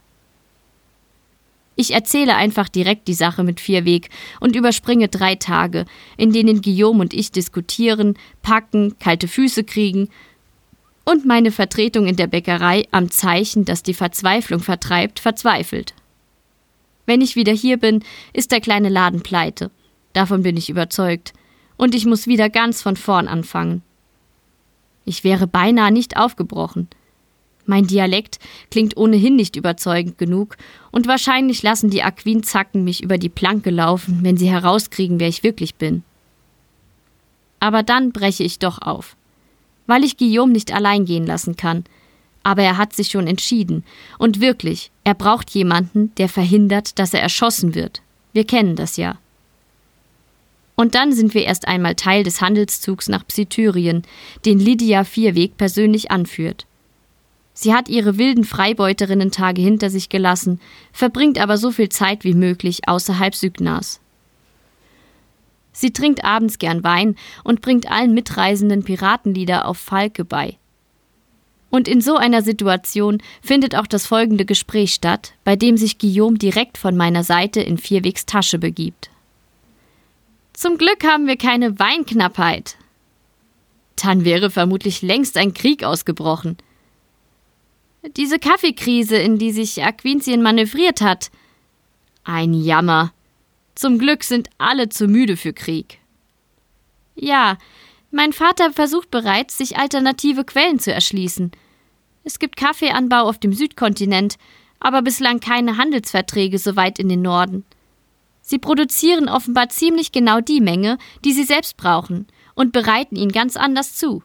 Ich 1.79 1.93
erzähle 1.93 2.35
einfach 2.35 2.67
direkt 2.67 3.07
die 3.07 3.13
Sache 3.13 3.41
mit 3.45 3.61
Vierweg 3.61 4.09
und 4.41 4.57
überspringe 4.57 5.07
drei 5.07 5.35
Tage, 5.35 5.85
in 6.17 6.33
denen 6.33 6.61
Guillaume 6.61 6.99
und 6.99 7.13
ich 7.13 7.31
diskutieren, 7.31 8.17
packen, 8.41 8.99
kalte 8.99 9.29
Füße 9.29 9.63
kriegen 9.63 10.09
und 11.05 11.25
meine 11.25 11.53
Vertretung 11.53 12.05
in 12.05 12.17
der 12.17 12.27
Bäckerei 12.27 12.85
am 12.91 13.09
Zeichen, 13.11 13.63
das 13.63 13.81
die 13.81 13.93
Verzweiflung 13.93 14.59
vertreibt, 14.59 15.21
verzweifelt. 15.21 15.93
Wenn 17.05 17.21
ich 17.21 17.37
wieder 17.37 17.53
hier 17.53 17.77
bin, 17.77 18.03
ist 18.33 18.51
der 18.51 18.59
kleine 18.59 18.89
Laden 18.89 19.23
pleite. 19.23 19.71
Davon 20.11 20.43
bin 20.43 20.57
ich 20.57 20.69
überzeugt. 20.69 21.31
Und 21.77 21.95
ich 21.95 22.05
muss 22.05 22.27
wieder 22.27 22.49
ganz 22.49 22.81
von 22.81 22.97
vorn 22.97 23.29
anfangen. 23.29 23.83
Ich 25.05 25.23
wäre 25.23 25.47
beinahe 25.47 25.93
nicht 25.93 26.17
aufgebrochen. 26.17 26.89
Mein 27.69 27.85
Dialekt 27.85 28.39
klingt 28.71 28.97
ohnehin 28.97 29.35
nicht 29.35 29.55
überzeugend 29.55 30.17
genug, 30.17 30.57
und 30.89 31.05
wahrscheinlich 31.05 31.61
lassen 31.61 31.91
die 31.91 32.01
Aquinzacken 32.01 32.83
mich 32.83 33.03
über 33.03 33.19
die 33.19 33.29
Planke 33.29 33.69
laufen, 33.69 34.21
wenn 34.23 34.37
sie 34.37 34.49
herauskriegen, 34.49 35.19
wer 35.19 35.27
ich 35.27 35.43
wirklich 35.43 35.75
bin. 35.75 36.01
Aber 37.59 37.83
dann 37.83 38.11
breche 38.11 38.43
ich 38.43 38.57
doch 38.57 38.81
auf. 38.81 39.15
Weil 39.85 40.03
ich 40.03 40.17
Guillaume 40.17 40.51
nicht 40.51 40.73
allein 40.73 41.05
gehen 41.05 41.27
lassen 41.27 41.57
kann, 41.57 41.83
aber 42.41 42.63
er 42.63 42.77
hat 42.77 42.93
sich 42.93 43.09
schon 43.09 43.27
entschieden. 43.27 43.83
Und 44.17 44.41
wirklich, 44.41 44.89
er 45.03 45.13
braucht 45.13 45.51
jemanden, 45.51 46.11
der 46.15 46.27
verhindert, 46.27 46.97
dass 46.97 47.13
er 47.13 47.21
erschossen 47.21 47.75
wird. 47.75 48.01
Wir 48.33 48.45
kennen 48.45 48.77
das 48.77 48.97
ja. 48.97 49.19
Und 50.73 50.95
dann 50.95 51.13
sind 51.13 51.35
wir 51.35 51.43
erst 51.43 51.67
einmal 51.67 51.93
Teil 51.93 52.23
des 52.23 52.41
Handelszugs 52.41 53.09
nach 53.09 53.27
Psythyrien, 53.27 54.01
den 54.43 54.59
Lydia 54.59 55.03
Vierweg 55.03 55.55
persönlich 55.57 56.09
anführt. 56.09 56.65
Sie 57.61 57.73
hat 57.73 57.89
ihre 57.89 58.17
wilden 58.17 58.45
Freibeuterinnen-Tage 58.45 59.61
hinter 59.61 59.89
sich 59.89 60.07
gelassen, 60.07 60.61
verbringt 60.93 61.37
aber 61.37 61.57
so 61.57 61.71
viel 61.71 61.89
Zeit 61.89 62.23
wie 62.23 62.33
möglich 62.33 62.87
außerhalb 62.87 63.35
Sygnas. 63.35 63.99
Sie 65.73 65.91
trinkt 65.91 66.23
abends 66.23 66.57
gern 66.57 66.85
Wein 66.85 67.17
und 67.43 67.59
bringt 67.59 67.91
allen 67.91 68.13
Mitreisenden 68.13 68.85
Piratenlieder 68.85 69.67
auf 69.67 69.77
Falke 69.77 70.23
bei. 70.23 70.57
Und 71.69 71.89
in 71.89 71.99
so 71.99 72.15
einer 72.15 72.43
Situation 72.43 73.21
findet 73.41 73.75
auch 73.75 73.87
das 73.87 74.05
folgende 74.05 74.45
Gespräch 74.45 74.93
statt, 74.93 75.33
bei 75.43 75.57
dem 75.57 75.75
sich 75.75 75.97
Guillaume 75.97 76.37
direkt 76.37 76.77
von 76.77 76.95
meiner 76.95 77.25
Seite 77.25 77.59
in 77.59 77.77
Vierwegs 77.77 78.25
Tasche 78.25 78.57
begibt. 78.57 79.09
Zum 80.53 80.77
Glück 80.77 81.03
haben 81.03 81.27
wir 81.27 81.35
keine 81.35 81.77
Weinknappheit. 81.77 82.77
Dann 83.97 84.23
wäre 84.23 84.49
vermutlich 84.49 85.01
längst 85.01 85.35
ein 85.35 85.53
Krieg 85.53 85.83
ausgebrochen. 85.83 86.55
Diese 88.17 88.39
Kaffeekrise, 88.39 89.17
in 89.17 89.37
die 89.37 89.51
sich 89.51 89.83
Aquintien 89.83 90.41
manövriert 90.41 91.01
hat. 91.01 91.29
Ein 92.23 92.53
Jammer. 92.53 93.13
Zum 93.75 93.99
Glück 93.99 94.23
sind 94.23 94.49
alle 94.57 94.89
zu 94.89 95.07
müde 95.07 95.37
für 95.37 95.53
Krieg. 95.53 95.99
Ja, 97.15 97.57
mein 98.11 98.33
Vater 98.33 98.73
versucht 98.73 99.11
bereits, 99.11 99.57
sich 99.57 99.77
alternative 99.77 100.43
Quellen 100.43 100.79
zu 100.79 100.91
erschließen. 100.91 101.51
Es 102.23 102.39
gibt 102.39 102.57
Kaffeeanbau 102.57 103.23
auf 103.23 103.37
dem 103.37 103.53
Südkontinent, 103.53 104.37
aber 104.79 105.01
bislang 105.01 105.39
keine 105.39 105.77
Handelsverträge 105.77 106.57
so 106.57 106.75
weit 106.75 106.97
in 106.97 107.09
den 107.09 107.21
Norden. 107.21 107.63
Sie 108.41 108.57
produzieren 108.57 109.29
offenbar 109.29 109.69
ziemlich 109.69 110.11
genau 110.11 110.41
die 110.41 110.61
Menge, 110.61 110.97
die 111.23 111.33
sie 111.33 111.43
selbst 111.43 111.77
brauchen, 111.77 112.25
und 112.55 112.71
bereiten 112.71 113.15
ihn 113.15 113.31
ganz 113.31 113.55
anders 113.55 113.95
zu. 113.95 114.23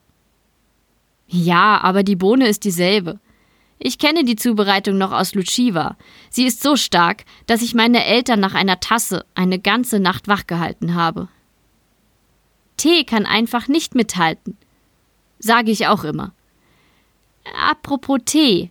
Ja, 1.27 1.81
aber 1.83 2.03
die 2.03 2.17
Bohne 2.17 2.49
ist 2.49 2.65
dieselbe. 2.65 3.21
Ich 3.79 3.99
kenne 3.99 4.25
die 4.25 4.37
Zubereitung 4.37 4.99
noch 4.99 5.13
aus 5.13 5.35
Luciva. 5.35 5.97
Sie 6.31 6.47
ist 6.47 6.63
so 6.63 6.77
stark, 6.77 7.25
dass 7.47 7.63
ich 7.63 7.75
meine 7.75 8.05
Eltern 8.05 8.41
nach 8.41 8.55
einer 8.55 8.81
Tasse 8.81 9.25
eine 9.35 9.59
ganze 9.59 10.01
Nacht 10.01 10.29
wachgehalten 10.29 10.95
habe. 10.95 11.29
Tee 12.77 13.05
kann 13.05 13.27
einfach 13.27 13.69
nicht 13.69 13.95
mithalten. 13.95 14.57
Sage 15.39 15.71
ich 15.71 15.87
auch 15.87 16.05
immer. 16.05 16.33
Apropos 17.69 18.21
Tee. 18.25 18.71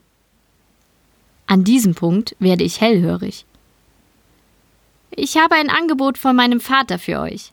An 1.45 1.63
diesem 1.63 1.93
Punkt 1.93 2.35
werde 2.39 2.63
ich 2.63 2.81
hellhörig. 2.81 3.45
Ich 5.11 5.37
habe 5.37 5.55
ein 5.55 5.69
Angebot 5.69 6.17
von 6.17 6.35
meinem 6.35 6.59
Vater 6.59 6.97
für 6.97 7.19
euch. 7.19 7.51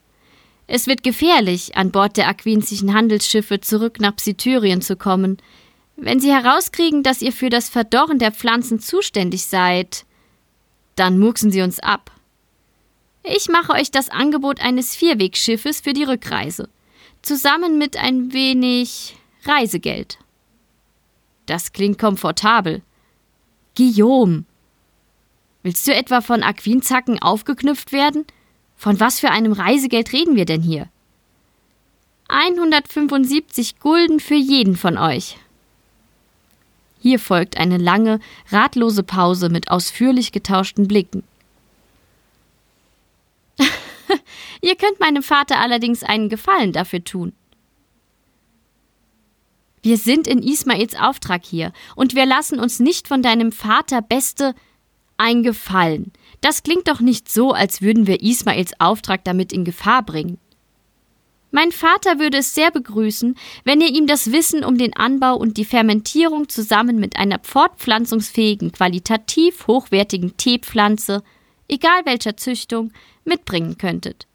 Es 0.67 0.87
wird 0.87 1.03
gefährlich, 1.03 1.77
an 1.77 1.91
Bord 1.91 2.17
der 2.17 2.29
aquinzischen 2.29 2.95
Handelsschiffe 2.95 3.61
zurück 3.61 4.01
nach 4.01 4.17
Psityrien 4.17 4.81
zu 4.81 4.97
kommen. 4.97 5.39
Wenn 6.03 6.19
sie 6.19 6.33
herauskriegen, 6.33 7.03
dass 7.03 7.21
ihr 7.21 7.33
für 7.33 7.51
das 7.51 7.69
Verdorren 7.69 8.19
der 8.19 8.33
Pflanzen 8.33 8.81
zuständig 8.81 9.45
seid, 9.45 10.07
dann 10.97 11.19
murksen 11.19 11.51
sie 11.51 11.61
uns 11.61 11.79
ab. 11.79 12.11
Ich 13.23 13.49
mache 13.49 13.73
euch 13.73 13.91
das 13.91 14.09
Angebot 14.09 14.61
eines 14.61 14.97
Vierwegschiffes 14.97 15.83
für 15.83 15.93
die 15.93 16.05
Rückreise, 16.05 16.71
zusammen 17.21 17.77
mit 17.77 17.99
ein 17.99 18.33
wenig 18.33 19.15
Reisegeld. 19.45 20.19
Das 21.45 21.73
klingt 21.73 21.99
komfortabel. 21.99 22.81
Guillaume. 23.77 24.45
Willst 25.63 25.87
du 25.87 25.95
etwa 25.95 26.23
von 26.23 26.43
Aquinzacken 26.43 27.21
aufgeknüpft 27.21 27.93
werden? 27.93 28.25
Von 28.75 28.99
was 29.01 29.21
für 29.21 29.31
einem 29.31 29.53
Reisegeld 29.53 30.15
reden 30.15 30.35
wir 30.35 30.47
denn 30.47 30.63
hier? 30.63 30.89
175 32.29 33.81
Gulden 33.81 34.19
für 34.19 34.35
jeden 34.35 34.77
von 34.77 34.97
euch. 34.97 35.37
Hier 37.01 37.19
folgt 37.19 37.57
eine 37.57 37.79
lange, 37.79 38.21
ratlose 38.51 39.03
Pause 39.03 39.49
mit 39.49 39.71
ausführlich 39.71 40.33
getauschten 40.33 40.87
Blicken. 40.87 41.25
Ihr 44.61 44.77
könnt 44.77 45.01
meinem 45.01 45.23
Vater 45.23 45.59
allerdings 45.59 46.03
einen 46.03 46.29
Gefallen 46.29 46.73
dafür 46.73 47.03
tun. 47.03 47.33
Wir 49.83 49.97
sind 49.97 50.27
in 50.27 50.43
Ismails 50.43 50.95
Auftrag 50.95 51.45
hier 51.45 51.73
und 51.97 52.15
wir 52.15 52.27
lassen 52.27 52.61
uns 52.61 52.81
nicht 52.81 53.09
von 53.09 53.23
deinem 53.23 53.51
Vater 53.51 54.03
beste 54.03 54.55
ein 55.17 55.43
Gefallen. 55.43 56.13
Das 56.43 56.63
klingt 56.63 56.87
doch 56.87 57.01
nicht 57.01 57.31
so, 57.31 57.53
als 57.53 57.81
würden 57.81 58.07
wir 58.07 58.23
Ismails 58.23 58.73
Auftrag 58.79 59.25
damit 59.25 59.53
in 59.53 59.65
Gefahr 59.65 60.03
bringen. 60.03 60.39
Mein 61.51 61.73
Vater 61.73 62.19
würde 62.19 62.39
es 62.39 62.55
sehr 62.55 62.71
begrüßen, 62.71 63.37
wenn 63.65 63.81
ihr 63.81 63.89
ihm 63.89 64.07
das 64.07 64.31
Wissen 64.33 64.65
um 64.65 64.79
den 64.79 64.97
Anbau 64.97 65.37
und 65.37 65.57
die 65.57 65.65
Fermentierung 65.65 66.49
zusammen 66.49 67.01
mit 67.01 67.17
einer 67.17 67.41
fortpflanzungsfähigen, 67.43 68.73
qualitativ 68.73 69.67
hochwertigen 69.67 70.37
Teepflanze, 70.37 71.23
egal 71.69 72.03
welcher 72.05 72.37
Züchtung, 72.37 72.93
mitbringen 73.25 73.79
könntet 73.79 74.27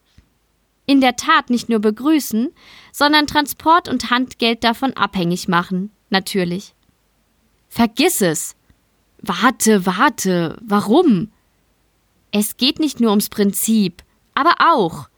in 0.86 1.02
der 1.02 1.16
Tat 1.16 1.50
nicht 1.50 1.70
nur 1.70 1.80
begrüßen, 1.80 2.52
sondern 2.92 3.28
Transport 3.28 3.90
und 3.90 4.10
Handgeld 4.12 4.64
davon 4.64 4.94
abhängig 4.94 5.48
machen, 5.48 5.92
natürlich. 6.10 6.74
Vergiss 7.70 8.22
es. 8.22 8.56
Warte, 9.22 9.86
warte, 9.86 10.58
warum? 10.62 11.32
Es 12.32 12.58
geht 12.58 12.80
nicht 12.80 13.00
nur 13.00 13.10
ums 13.10 13.30
Prinzip, 13.30 14.04
aber 14.34 14.56
auch 14.60 15.10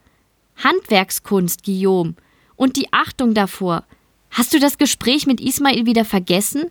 Handwerkskunst, 0.58 1.63
Guillaume, 1.63 2.15
und 2.56 2.76
die 2.76 2.91
Achtung 2.91 3.34
davor. 3.34 3.84
Hast 4.32 4.54
du 4.54 4.60
das 4.60 4.78
Gespräch 4.78 5.28
mit 5.28 5.39
Ismail 5.39 5.86
wieder 5.86 6.06
vergessen? 6.06 6.65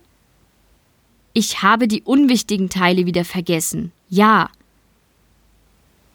Ich 1.33 1.61
habe 1.61 1.87
die 1.87 2.01
unwichtigen 2.03 2.69
Teile 2.69 3.05
wieder 3.05 3.25
vergessen. 3.25 3.91
Ja, 4.09 4.49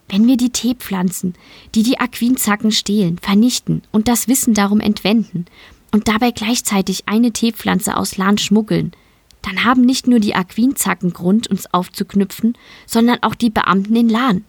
wenn 0.09 0.27
wir 0.27 0.37
die 0.37 0.51
Teepflanzen, 0.51 1.33
die 1.73 1.83
die 1.83 1.99
Aquinzacken 1.99 2.71
stehlen, 2.71 3.17
vernichten 3.17 3.81
und 3.91 4.07
das 4.07 4.27
Wissen 4.27 4.53
darum 4.53 4.79
entwenden 4.79 5.45
und 5.91 6.07
dabei 6.07 6.31
gleichzeitig 6.31 7.07
eine 7.07 7.31
Teepflanze 7.31 7.97
aus 7.97 8.17
Lahn 8.17 8.37
schmuggeln, 8.37 8.91
dann 9.41 9.63
haben 9.63 9.81
nicht 9.81 10.07
nur 10.07 10.19
die 10.19 10.35
Aquinzacken 10.35 11.13
Grund, 11.13 11.47
uns 11.47 11.73
aufzuknüpfen, 11.73 12.57
sondern 12.85 13.23
auch 13.23 13.35
die 13.35 13.49
Beamten 13.49 13.95
in 13.95 14.09
Lahn. 14.09 14.45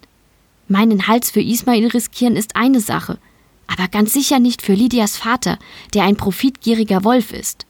Meinen 0.69 1.07
Hals 1.07 1.31
für 1.31 1.41
Ismail 1.41 1.89
riskieren 1.89 2.37
ist 2.37 2.57
eine 2.57 2.81
Sache, 2.81 3.19
aber 3.67 3.89
ganz 3.89 4.13
sicher 4.13 4.39
nicht 4.39 4.63
für 4.63 4.75
Lydias 4.75 5.17
Vater, 5.17 5.59
der 5.93 6.05
ein 6.05 6.17
profitgieriger 6.17 7.05
Wolf 7.05 7.33
ist. 7.33 7.67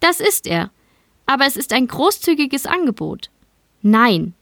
Das 0.00 0.20
ist 0.20 0.46
er, 0.46 0.70
aber 1.26 1.46
es 1.46 1.56
ist 1.56 1.72
ein 1.72 1.86
großzügiges 1.86 2.66
Angebot. 2.66 3.30
Nein. 3.82 4.34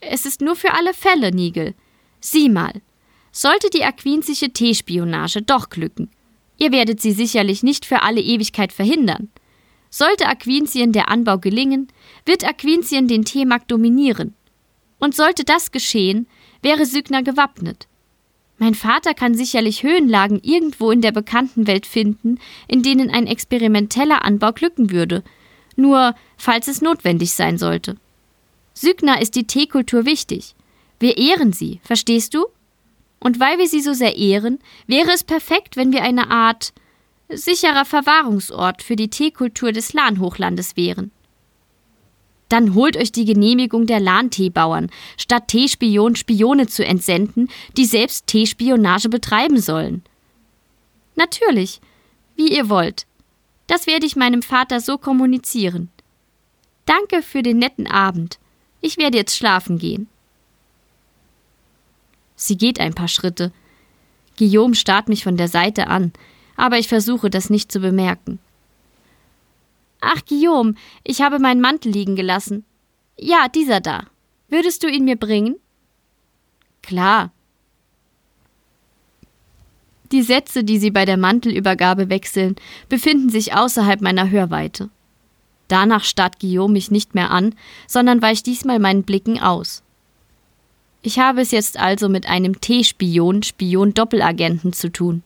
Es 0.00 0.26
ist 0.26 0.40
nur 0.40 0.56
für 0.56 0.74
alle 0.74 0.94
Fälle, 0.94 1.32
Nigel. 1.32 1.74
Sieh 2.20 2.48
mal. 2.48 2.80
Sollte 3.32 3.70
die 3.70 3.84
aquinsische 3.84 4.50
Teespionage 4.50 5.42
doch 5.42 5.68
glücken, 5.68 6.10
ihr 6.58 6.72
werdet 6.72 7.00
sie 7.00 7.12
sicherlich 7.12 7.62
nicht 7.62 7.84
für 7.84 8.02
alle 8.02 8.20
Ewigkeit 8.20 8.72
verhindern. 8.72 9.28
Sollte 9.90 10.26
Aquinsien 10.26 10.92
der 10.92 11.08
Anbau 11.08 11.38
gelingen, 11.38 11.88
wird 12.24 12.44
Aquinsien 12.44 13.08
den 13.08 13.24
Teemarkt 13.24 13.70
dominieren. 13.70 14.34
Und 14.98 15.14
sollte 15.14 15.44
das 15.44 15.72
geschehen, 15.72 16.26
wäre 16.62 16.86
Sygner 16.86 17.22
gewappnet. 17.22 17.86
Mein 18.58 18.74
Vater 18.74 19.12
kann 19.12 19.34
sicherlich 19.34 19.82
Höhenlagen 19.82 20.40
irgendwo 20.42 20.90
in 20.90 21.02
der 21.02 21.12
bekannten 21.12 21.66
Welt 21.66 21.86
finden, 21.86 22.38
in 22.68 22.82
denen 22.82 23.10
ein 23.10 23.26
experimenteller 23.26 24.24
Anbau 24.24 24.52
glücken 24.52 24.90
würde, 24.90 25.22
nur 25.76 26.14
falls 26.38 26.68
es 26.68 26.80
notwendig 26.80 27.32
sein 27.32 27.58
sollte. 27.58 27.96
Sygner 28.72 29.20
ist 29.20 29.34
die 29.34 29.46
Teekultur 29.46 30.06
wichtig. 30.06 30.54
Wir 30.98 31.18
ehren 31.18 31.52
sie, 31.52 31.80
verstehst 31.82 32.34
du? 32.34 32.46
Und 33.20 33.40
weil 33.40 33.58
wir 33.58 33.68
sie 33.68 33.80
so 33.80 33.92
sehr 33.92 34.16
ehren, 34.16 34.58
wäre 34.86 35.10
es 35.12 35.24
perfekt, 35.24 35.76
wenn 35.76 35.92
wir 35.92 36.02
eine 36.02 36.30
Art 36.30 36.72
sicherer 37.28 37.84
Verwahrungsort 37.84 38.82
für 38.82 38.96
die 38.96 39.08
Teekultur 39.08 39.72
des 39.72 39.92
Lahnhochlandes 39.92 40.76
wären. 40.76 41.10
Dann 42.48 42.74
holt 42.74 42.96
euch 42.96 43.10
die 43.10 43.24
Genehmigung 43.24 43.86
der 43.86 43.98
Lahn-Teebauern, 43.98 44.90
statt 45.16 45.48
Teespion 45.48 46.14
Spione 46.14 46.68
zu 46.68 46.84
entsenden, 46.84 47.48
die 47.76 47.84
selbst 47.84 48.26
Teespionage 48.26 49.08
betreiben 49.08 49.60
sollen. 49.60 50.02
Natürlich, 51.16 51.80
wie 52.36 52.54
ihr 52.54 52.68
wollt. 52.68 53.06
Das 53.66 53.86
werde 53.86 54.06
ich 54.06 54.14
meinem 54.14 54.42
Vater 54.42 54.80
so 54.80 54.96
kommunizieren. 54.96 55.88
Danke 56.84 57.22
für 57.22 57.42
den 57.42 57.58
netten 57.58 57.88
Abend. 57.88 58.38
Ich 58.80 58.96
werde 58.96 59.18
jetzt 59.18 59.36
schlafen 59.36 59.78
gehen. 59.78 60.08
Sie 62.36 62.56
geht 62.56 62.78
ein 62.78 62.94
paar 62.94 63.08
Schritte. 63.08 63.50
Guillaume 64.38 64.74
starrt 64.74 65.08
mich 65.08 65.24
von 65.24 65.36
der 65.36 65.48
Seite 65.48 65.88
an, 65.88 66.12
aber 66.54 66.78
ich 66.78 66.86
versuche 66.86 67.30
das 67.30 67.50
nicht 67.50 67.72
zu 67.72 67.80
bemerken. 67.80 68.38
Ach, 70.00 70.24
Guillaume, 70.26 70.74
ich 71.04 71.22
habe 71.22 71.38
meinen 71.38 71.60
Mantel 71.60 71.92
liegen 71.92 72.16
gelassen. 72.16 72.64
Ja, 73.18 73.48
dieser 73.48 73.80
da. 73.80 74.04
Würdest 74.48 74.82
du 74.82 74.88
ihn 74.88 75.04
mir 75.04 75.16
bringen? 75.16 75.56
Klar. 76.82 77.32
Die 80.12 80.22
Sätze, 80.22 80.62
die 80.62 80.78
sie 80.78 80.90
bei 80.90 81.04
der 81.04 81.16
Mantelübergabe 81.16 82.08
wechseln, 82.08 82.54
befinden 82.88 83.28
sich 83.28 83.54
außerhalb 83.54 84.00
meiner 84.00 84.30
Hörweite. 84.30 84.90
Danach 85.68 86.04
starrt 86.04 86.38
Guillaume 86.38 86.74
mich 86.74 86.90
nicht 86.90 87.14
mehr 87.14 87.30
an, 87.30 87.54
sondern 87.88 88.22
weicht 88.22 88.46
diesmal 88.46 88.78
meinen 88.78 89.02
Blicken 89.02 89.40
aus. 89.40 89.82
Ich 91.02 91.18
habe 91.18 91.40
es 91.40 91.50
jetzt 91.50 91.78
also 91.78 92.08
mit 92.08 92.26
einem 92.26 92.60
T-Spion, 92.60 93.42
Spion-Doppelagenten 93.42 94.72
zu 94.72 94.90
tun. 94.90 95.22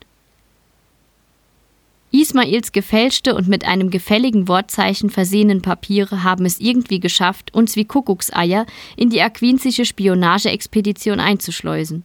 Ismails 2.12 2.72
gefälschte 2.72 3.34
und 3.34 3.48
mit 3.48 3.64
einem 3.64 3.90
gefälligen 3.90 4.48
Wortzeichen 4.48 5.10
versehenen 5.10 5.62
Papiere 5.62 6.24
haben 6.24 6.44
es 6.44 6.58
irgendwie 6.58 7.00
geschafft, 7.00 7.54
uns 7.54 7.76
wie 7.76 7.84
Kuckuckseier 7.84 8.66
in 8.96 9.10
die 9.10 9.22
aquinsische 9.22 9.84
Spionageexpedition 9.84 11.20
einzuschleusen. 11.20 12.04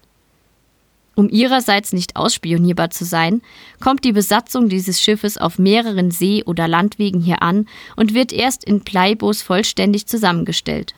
Um 1.16 1.30
ihrerseits 1.30 1.94
nicht 1.94 2.18
ausspionierbar 2.18 2.90
zu 2.90 3.06
sein, 3.06 3.42
kommt 3.80 4.04
die 4.04 4.12
Besatzung 4.12 4.68
dieses 4.68 5.02
Schiffes 5.02 5.38
auf 5.38 5.58
mehreren 5.58 6.12
See- 6.12 6.44
oder 6.44 6.68
Landwegen 6.68 7.22
hier 7.22 7.42
an 7.42 7.68
und 7.96 8.14
wird 8.14 8.34
erst 8.34 8.66
in 8.66 8.82
Pleibos 8.82 9.42
vollständig 9.42 10.08
zusammengestellt. 10.08 10.94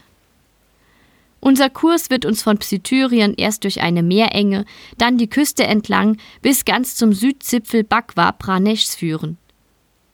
Unser 1.40 1.70
Kurs 1.70 2.10
wird 2.10 2.26
uns 2.26 2.42
von 2.42 2.58
Psythyrien 2.58 3.34
erst 3.36 3.64
durch 3.64 3.82
eine 3.82 4.04
Meerenge, 4.04 4.66
dann 4.98 5.18
die 5.18 5.30
Küste 5.30 5.66
entlang 5.66 6.18
bis 6.42 6.66
ganz 6.66 6.96
zum 6.96 7.14
Südzipfel 7.14 7.84
Bakwa 7.84 8.32
Praneschs 8.32 8.96
führen. 8.96 9.38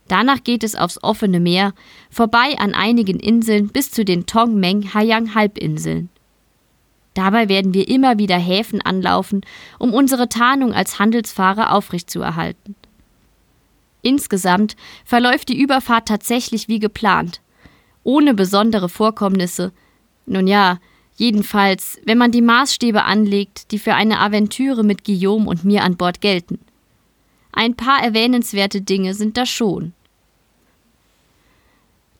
Danach 0.07 0.43
geht 0.43 0.63
es 0.63 0.75
aufs 0.75 1.01
offene 1.01 1.39
Meer, 1.39 1.73
vorbei 2.11 2.57
an 2.59 2.73
einigen 2.73 3.19
Inseln 3.19 3.69
bis 3.69 3.89
zu 3.89 4.03
den 4.03 4.25
Tongmeng 4.25 4.93
Hayang 4.93 5.33
Halbinseln. 5.33 6.09
Dabei 7.13 7.47
werden 7.47 7.73
wir 7.73 7.87
immer 7.87 8.17
wieder 8.17 8.37
Häfen 8.37 8.81
anlaufen, 8.81 9.41
um 9.79 9.93
unsere 9.93 10.29
Tarnung 10.29 10.73
als 10.73 10.99
Handelsfahrer 10.99 11.71
aufrechtzuerhalten. 11.71 12.75
Insgesamt 14.01 14.75
verläuft 15.05 15.49
die 15.49 15.59
Überfahrt 15.59 16.07
tatsächlich 16.07 16.67
wie 16.67 16.79
geplant, 16.79 17.41
ohne 18.03 18.33
besondere 18.33 18.89
Vorkommnisse. 18.89 19.71
Nun 20.25 20.47
ja, 20.47 20.79
Jedenfalls, 21.15 21.99
wenn 22.05 22.17
man 22.17 22.31
die 22.31 22.41
Maßstäbe 22.41 23.03
anlegt, 23.03 23.71
die 23.71 23.79
für 23.79 23.93
eine 23.93 24.19
Aventüre 24.19 24.83
mit 24.83 25.03
Guillaume 25.03 25.47
und 25.49 25.63
mir 25.63 25.83
an 25.83 25.95
Bord 25.95 26.21
gelten. 26.21 26.59
Ein 27.51 27.75
paar 27.75 28.03
erwähnenswerte 28.03 28.81
Dinge 28.81 29.13
sind 29.13 29.37
da 29.37 29.45
schon. 29.45 29.93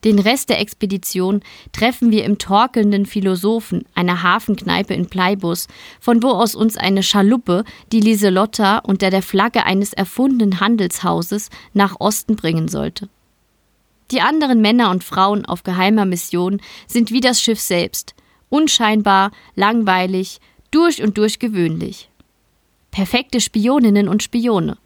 Den 0.04 0.18
Rest 0.18 0.50
der 0.50 0.60
Expedition 0.60 1.40
treffen 1.72 2.10
wir 2.10 2.24
im 2.24 2.36
torkelnden 2.36 3.06
Philosophen, 3.06 3.86
einer 3.94 4.22
Hafenkneipe 4.22 4.92
in 4.92 5.06
Pleibus, 5.06 5.66
von 5.98 6.22
wo 6.22 6.28
aus 6.28 6.54
uns 6.54 6.76
eine 6.76 7.02
Schaluppe, 7.02 7.64
die 7.90 8.00
Lieselotta 8.00 8.78
unter 8.80 9.08
der 9.08 9.22
Flagge 9.22 9.64
eines 9.64 9.94
erfundenen 9.94 10.60
Handelshauses 10.60 11.48
nach 11.72 12.00
Osten 12.00 12.36
bringen 12.36 12.68
sollte. 12.68 13.08
Die 14.10 14.20
anderen 14.20 14.60
Männer 14.60 14.90
und 14.90 15.02
Frauen 15.02 15.46
auf 15.46 15.62
geheimer 15.62 16.04
Mission 16.04 16.60
sind 16.86 17.10
wie 17.10 17.22
das 17.22 17.40
Schiff 17.40 17.58
selbst, 17.58 18.14
unscheinbar, 18.54 19.32
langweilig, 19.56 20.40
durch 20.70 21.02
und 21.02 21.18
durch 21.18 21.40
gewöhnlich. 21.40 22.08
Perfekte 22.92 23.40
Spioninnen 23.40 24.06
und 24.06 24.22
Spione. 24.22 24.78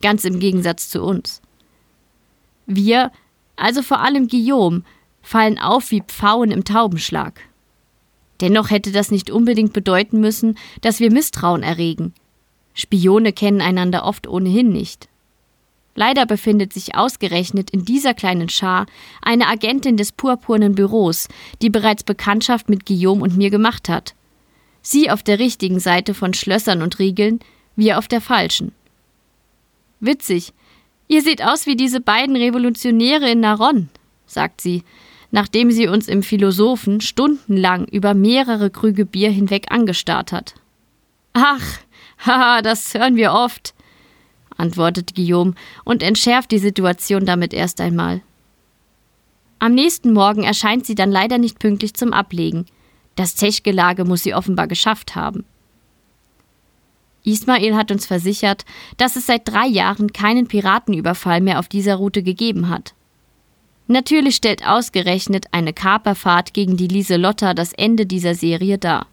Ganz 0.00 0.24
im 0.24 0.40
Gegensatz 0.40 0.88
zu 0.88 1.02
uns. 1.02 1.42
Wir, 2.64 3.12
also 3.56 3.82
vor 3.82 4.00
allem 4.00 4.28
Guillaume, 4.28 4.82
fallen 5.20 5.58
auf 5.58 5.90
wie 5.90 6.02
Pfauen 6.06 6.50
im 6.50 6.64
Taubenschlag. 6.64 7.38
Dennoch 8.40 8.70
hätte 8.70 8.92
das 8.92 9.10
nicht 9.10 9.30
unbedingt 9.30 9.74
bedeuten 9.74 10.18
müssen, 10.20 10.56
dass 10.80 10.98
wir 10.98 11.12
Misstrauen 11.12 11.62
erregen. 11.62 12.14
Spione 12.72 13.34
kennen 13.34 13.60
einander 13.60 14.06
oft 14.06 14.26
ohnehin 14.26 14.70
nicht. 14.70 15.08
Leider 15.96 16.26
befindet 16.26 16.74
sich 16.74 16.94
ausgerechnet 16.94 17.70
in 17.70 17.84
dieser 17.84 18.12
kleinen 18.12 18.50
Schar 18.50 18.86
eine 19.22 19.48
Agentin 19.48 19.96
des 19.96 20.12
purpurnen 20.12 20.74
Büros, 20.74 21.26
die 21.62 21.70
bereits 21.70 22.04
Bekanntschaft 22.04 22.68
mit 22.68 22.84
Guillaume 22.84 23.22
und 23.22 23.36
mir 23.36 23.50
gemacht 23.50 23.88
hat. 23.88 24.14
Sie 24.82 25.10
auf 25.10 25.22
der 25.22 25.38
richtigen 25.38 25.80
Seite 25.80 26.14
von 26.14 26.34
Schlössern 26.34 26.82
und 26.82 26.98
Riegeln, 26.98 27.40
wir 27.76 27.98
auf 27.98 28.08
der 28.08 28.20
falschen. 28.20 28.72
Witzig. 29.98 30.52
Ihr 31.08 31.22
seht 31.22 31.42
aus 31.42 31.66
wie 31.66 31.76
diese 31.76 32.00
beiden 32.00 32.36
Revolutionäre 32.36 33.30
in 33.30 33.40
Naron, 33.40 33.88
sagt 34.26 34.60
sie, 34.60 34.82
nachdem 35.30 35.70
sie 35.70 35.88
uns 35.88 36.08
im 36.08 36.22
Philosophen 36.22 37.00
stundenlang 37.00 37.86
über 37.86 38.12
mehrere 38.12 38.70
Krüge 38.70 39.06
Bier 39.06 39.30
hinweg 39.30 39.66
angestarrt 39.70 40.32
hat. 40.32 40.54
Ach, 41.32 41.62
haha, 42.26 42.60
das 42.60 42.92
hören 42.92 43.16
wir 43.16 43.32
oft 43.32 43.75
antwortet 44.56 45.14
Guillaume 45.14 45.54
und 45.84 46.02
entschärft 46.02 46.50
die 46.50 46.58
Situation 46.58 47.26
damit 47.26 47.52
erst 47.54 47.80
einmal. 47.80 48.22
Am 49.58 49.74
nächsten 49.74 50.12
Morgen 50.12 50.44
erscheint 50.44 50.86
sie 50.86 50.94
dann 50.94 51.10
leider 51.10 51.38
nicht 51.38 51.58
pünktlich 51.58 51.94
zum 51.94 52.12
Ablegen. 52.12 52.66
Das 53.14 53.36
Zechgelage 53.36 54.04
muss 54.04 54.22
sie 54.22 54.34
offenbar 54.34 54.66
geschafft 54.66 55.16
haben. 55.16 55.44
Ismail 57.24 57.74
hat 57.74 57.90
uns 57.90 58.06
versichert, 58.06 58.64
dass 58.98 59.16
es 59.16 59.26
seit 59.26 59.48
drei 59.48 59.66
Jahren 59.66 60.12
keinen 60.12 60.46
Piratenüberfall 60.46 61.40
mehr 61.40 61.58
auf 61.58 61.68
dieser 61.68 61.96
Route 61.96 62.22
gegeben 62.22 62.68
hat. 62.68 62.94
Natürlich 63.88 64.36
stellt 64.36 64.66
ausgerechnet 64.66 65.46
eine 65.52 65.72
Kaperfahrt 65.72 66.54
gegen 66.54 66.76
die 66.76 66.88
Lieselotta 66.88 67.54
das 67.54 67.72
Ende 67.72 68.06
dieser 68.06 68.34
Serie 68.34 68.78
dar. 68.78 69.06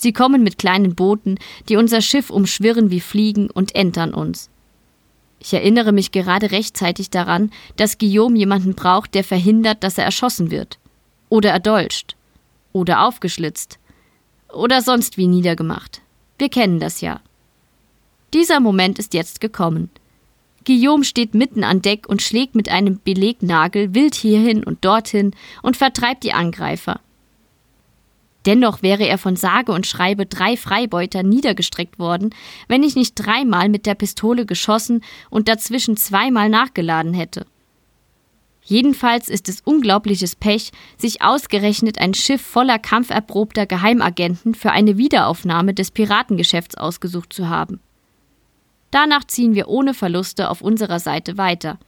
Sie 0.00 0.14
kommen 0.14 0.42
mit 0.42 0.56
kleinen 0.56 0.94
Booten, 0.94 1.36
die 1.68 1.76
unser 1.76 2.00
Schiff 2.00 2.30
umschwirren 2.30 2.90
wie 2.90 3.00
Fliegen 3.00 3.50
und 3.50 3.74
entern 3.74 4.14
uns. 4.14 4.48
Ich 5.40 5.52
erinnere 5.52 5.92
mich 5.92 6.10
gerade 6.10 6.52
rechtzeitig 6.52 7.10
daran, 7.10 7.50
dass 7.76 7.98
Guillaume 7.98 8.38
jemanden 8.38 8.74
braucht, 8.74 9.14
der 9.14 9.24
verhindert, 9.24 9.84
dass 9.84 9.98
er 9.98 10.04
erschossen 10.04 10.50
wird. 10.50 10.78
Oder 11.28 11.50
erdolcht. 11.50 12.16
Oder 12.72 13.06
aufgeschlitzt. 13.06 13.78
Oder 14.50 14.80
sonst 14.80 15.18
wie 15.18 15.26
niedergemacht. 15.26 16.00
Wir 16.38 16.48
kennen 16.48 16.80
das 16.80 17.02
ja. 17.02 17.20
Dieser 18.32 18.58
Moment 18.58 18.98
ist 18.98 19.12
jetzt 19.12 19.42
gekommen. 19.42 19.90
Guillaume 20.64 21.04
steht 21.04 21.34
mitten 21.34 21.62
an 21.62 21.82
Deck 21.82 22.08
und 22.08 22.22
schlägt 22.22 22.54
mit 22.54 22.70
einem 22.70 23.00
Belegnagel 23.00 23.94
wild 23.94 24.14
hierhin 24.14 24.64
und 24.64 24.82
dorthin 24.82 25.34
und 25.60 25.76
vertreibt 25.76 26.24
die 26.24 26.32
Angreifer. 26.32 27.00
Dennoch 28.46 28.82
wäre 28.82 29.06
er 29.06 29.18
von 29.18 29.36
sage 29.36 29.72
und 29.72 29.86
schreibe 29.86 30.26
drei 30.26 30.56
Freibeuter 30.56 31.22
niedergestreckt 31.22 31.98
worden, 31.98 32.30
wenn 32.68 32.82
ich 32.82 32.96
nicht 32.96 33.14
dreimal 33.14 33.68
mit 33.68 33.86
der 33.86 33.94
Pistole 33.94 34.46
geschossen 34.46 35.02
und 35.28 35.48
dazwischen 35.48 35.96
zweimal 35.96 36.48
nachgeladen 36.48 37.12
hätte. 37.12 37.46
Jedenfalls 38.62 39.28
ist 39.28 39.48
es 39.48 39.62
unglaubliches 39.62 40.36
Pech, 40.36 40.70
sich 40.96 41.22
ausgerechnet 41.22 41.98
ein 41.98 42.14
Schiff 42.14 42.40
voller 42.40 42.78
kampferprobter 42.78 43.66
Geheimagenten 43.66 44.54
für 44.54 44.70
eine 44.70 44.96
Wiederaufnahme 44.96 45.74
des 45.74 45.90
Piratengeschäfts 45.90 46.76
ausgesucht 46.76 47.32
zu 47.32 47.48
haben. 47.48 47.80
Danach 48.90 49.24
ziehen 49.24 49.54
wir 49.54 49.68
ohne 49.68 49.94
Verluste 49.94 50.50
auf 50.50 50.62
unserer 50.62 51.00
Seite 51.00 51.36
weiter. 51.38 51.78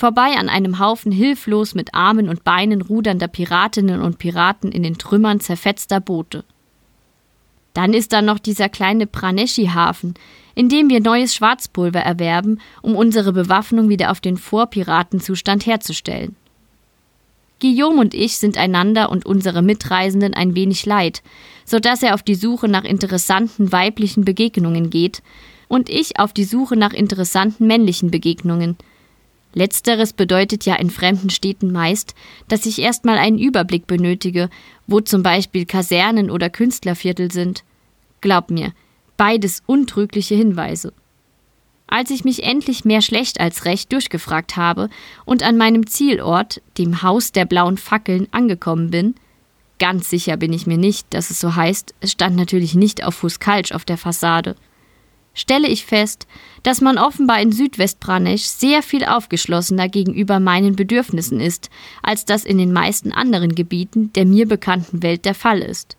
Vorbei 0.00 0.38
an 0.38 0.48
einem 0.48 0.78
Haufen 0.78 1.12
hilflos 1.12 1.74
mit 1.74 1.92
Armen 1.92 2.30
und 2.30 2.42
Beinen 2.42 2.80
rudernder 2.80 3.28
Piratinnen 3.28 4.00
und 4.00 4.16
Piraten 4.16 4.72
in 4.72 4.82
den 4.82 4.96
Trümmern 4.96 5.40
zerfetzter 5.40 6.00
Boote. 6.00 6.42
Dann 7.74 7.92
ist 7.92 8.14
da 8.14 8.22
noch 8.22 8.38
dieser 8.38 8.70
kleine 8.70 9.06
Praneschi-Hafen, 9.06 10.14
in 10.54 10.70
dem 10.70 10.88
wir 10.88 11.00
neues 11.02 11.34
Schwarzpulver 11.34 12.00
erwerben, 12.00 12.62
um 12.80 12.96
unsere 12.96 13.34
Bewaffnung 13.34 13.90
wieder 13.90 14.10
auf 14.10 14.22
den 14.22 14.38
Vorpiratenzustand 14.38 15.66
herzustellen. 15.66 16.34
Guillaume 17.60 18.00
und 18.00 18.14
ich 18.14 18.38
sind 18.38 18.56
einander 18.56 19.10
und 19.10 19.26
unsere 19.26 19.60
Mitreisenden 19.60 20.32
ein 20.32 20.54
wenig 20.54 20.86
leid, 20.86 21.22
so 21.66 21.78
dass 21.78 22.02
er 22.02 22.14
auf 22.14 22.22
die 22.22 22.36
Suche 22.36 22.68
nach 22.68 22.84
interessanten 22.84 23.70
weiblichen 23.70 24.24
Begegnungen 24.24 24.88
geht 24.88 25.22
und 25.68 25.90
ich 25.90 26.18
auf 26.18 26.32
die 26.32 26.44
Suche 26.44 26.76
nach 26.76 26.94
interessanten 26.94 27.66
männlichen 27.66 28.10
Begegnungen. 28.10 28.78
Letzteres 29.52 30.12
bedeutet 30.12 30.64
ja 30.64 30.76
in 30.76 30.90
fremden 30.90 31.30
Städten 31.30 31.72
meist, 31.72 32.14
dass 32.48 32.66
ich 32.66 32.80
erstmal 32.80 33.18
einen 33.18 33.38
Überblick 33.38 33.86
benötige, 33.86 34.48
wo 34.86 35.00
zum 35.00 35.22
Beispiel 35.22 35.66
Kasernen 35.66 36.30
oder 36.30 36.50
Künstlerviertel 36.50 37.32
sind. 37.32 37.64
Glaub 38.20 38.50
mir, 38.50 38.72
beides 39.16 39.62
untrügliche 39.66 40.34
Hinweise. 40.34 40.92
Als 41.88 42.10
ich 42.10 42.24
mich 42.24 42.44
endlich 42.44 42.84
mehr 42.84 43.02
schlecht 43.02 43.40
als 43.40 43.64
recht 43.64 43.92
durchgefragt 43.92 44.56
habe 44.56 44.88
und 45.24 45.42
an 45.42 45.56
meinem 45.56 45.88
Zielort, 45.88 46.62
dem 46.78 47.02
Haus 47.02 47.32
der 47.32 47.44
blauen 47.44 47.76
Fackeln, 47.76 48.28
angekommen 48.30 48.90
bin, 48.90 49.16
ganz 49.80 50.08
sicher 50.08 50.36
bin 50.36 50.52
ich 50.52 50.68
mir 50.68 50.78
nicht, 50.78 51.08
dass 51.10 51.30
es 51.30 51.40
so 51.40 51.56
heißt, 51.56 51.94
es 52.00 52.12
stand 52.12 52.36
natürlich 52.36 52.76
nicht 52.76 53.02
auf 53.02 53.16
Fuskalsch 53.16 53.72
auf 53.72 53.84
der 53.84 53.98
Fassade, 53.98 54.54
stelle 55.40 55.68
ich 55.68 55.86
fest, 55.86 56.26
dass 56.62 56.82
man 56.82 56.98
offenbar 56.98 57.40
in 57.40 57.50
Südwestpranesch 57.50 58.42
sehr 58.42 58.82
viel 58.82 59.04
aufgeschlossener 59.04 59.88
gegenüber 59.88 60.38
meinen 60.38 60.76
Bedürfnissen 60.76 61.40
ist, 61.40 61.70
als 62.02 62.26
das 62.26 62.44
in 62.44 62.58
den 62.58 62.72
meisten 62.72 63.12
anderen 63.12 63.54
Gebieten 63.54 64.12
der 64.12 64.26
mir 64.26 64.46
bekannten 64.46 65.02
Welt 65.02 65.24
der 65.24 65.34
Fall 65.34 65.60
ist. 65.60 65.96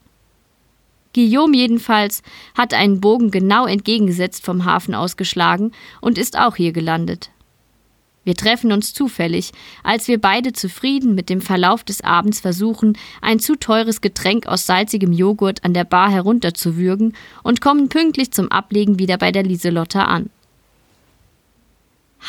Guillaume 1.13 1.57
jedenfalls 1.57 2.21
hat 2.55 2.73
einen 2.73 3.01
Bogen 3.01 3.31
genau 3.31 3.65
entgegengesetzt 3.65 4.45
vom 4.45 4.63
Hafen 4.63 4.93
ausgeschlagen 4.93 5.71
und 5.99 6.17
ist 6.17 6.37
auch 6.37 6.55
hier 6.55 6.71
gelandet. 6.71 7.31
Wir 8.23 8.35
treffen 8.35 8.71
uns 8.71 8.93
zufällig, 8.93 9.51
als 9.83 10.07
wir 10.07 10.21
beide 10.21 10.53
zufrieden 10.53 11.15
mit 11.15 11.29
dem 11.29 11.41
Verlauf 11.41 11.83
des 11.83 12.03
Abends 12.03 12.39
versuchen, 12.39 12.97
ein 13.19 13.39
zu 13.39 13.55
teures 13.55 14.01
Getränk 14.01 14.45
aus 14.45 14.67
salzigem 14.67 15.11
Joghurt 15.11 15.63
an 15.63 15.73
der 15.73 15.85
Bar 15.85 16.11
herunterzuwürgen 16.11 17.15
und 17.41 17.61
kommen 17.61 17.89
pünktlich 17.89 18.31
zum 18.31 18.51
Ablegen 18.51 18.99
wieder 18.99 19.17
bei 19.17 19.31
der 19.31 19.43
Lieselotta 19.43 20.03
an. 20.03 20.29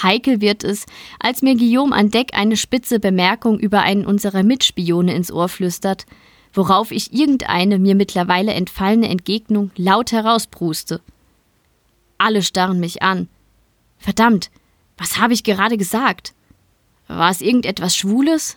Heikel 0.03 0.41
wird 0.41 0.65
es, 0.65 0.87
als 1.21 1.43
mir 1.43 1.55
Guillaume 1.55 1.95
an 1.95 2.11
Deck 2.11 2.31
eine 2.33 2.57
spitze 2.57 2.99
Bemerkung 2.99 3.59
über 3.59 3.83
einen 3.83 4.07
unserer 4.07 4.43
Mitspione 4.43 5.15
ins 5.15 5.31
Ohr 5.31 5.51
flüstert, 5.51 6.07
worauf 6.55 6.91
ich 6.91 7.13
irgendeine 7.13 7.79
mir 7.79 7.95
mittlerweile 7.95 8.55
entfallene 8.55 9.11
Entgegnung 9.11 9.71
laut 9.77 10.13
herausbruste. 10.13 11.03
Alle 12.17 12.43
starren 12.43 12.81
mich 12.81 13.03
an. 13.03 13.29
Verdammt, 13.99 14.51
was 15.03 15.19
habe 15.19 15.35
ich 15.35 15.43
gerade 15.43 15.77
gesagt? 15.77 16.33
War 17.09 17.31
es 17.31 17.41
irgendetwas 17.41 17.97
Schwules? 17.97 18.57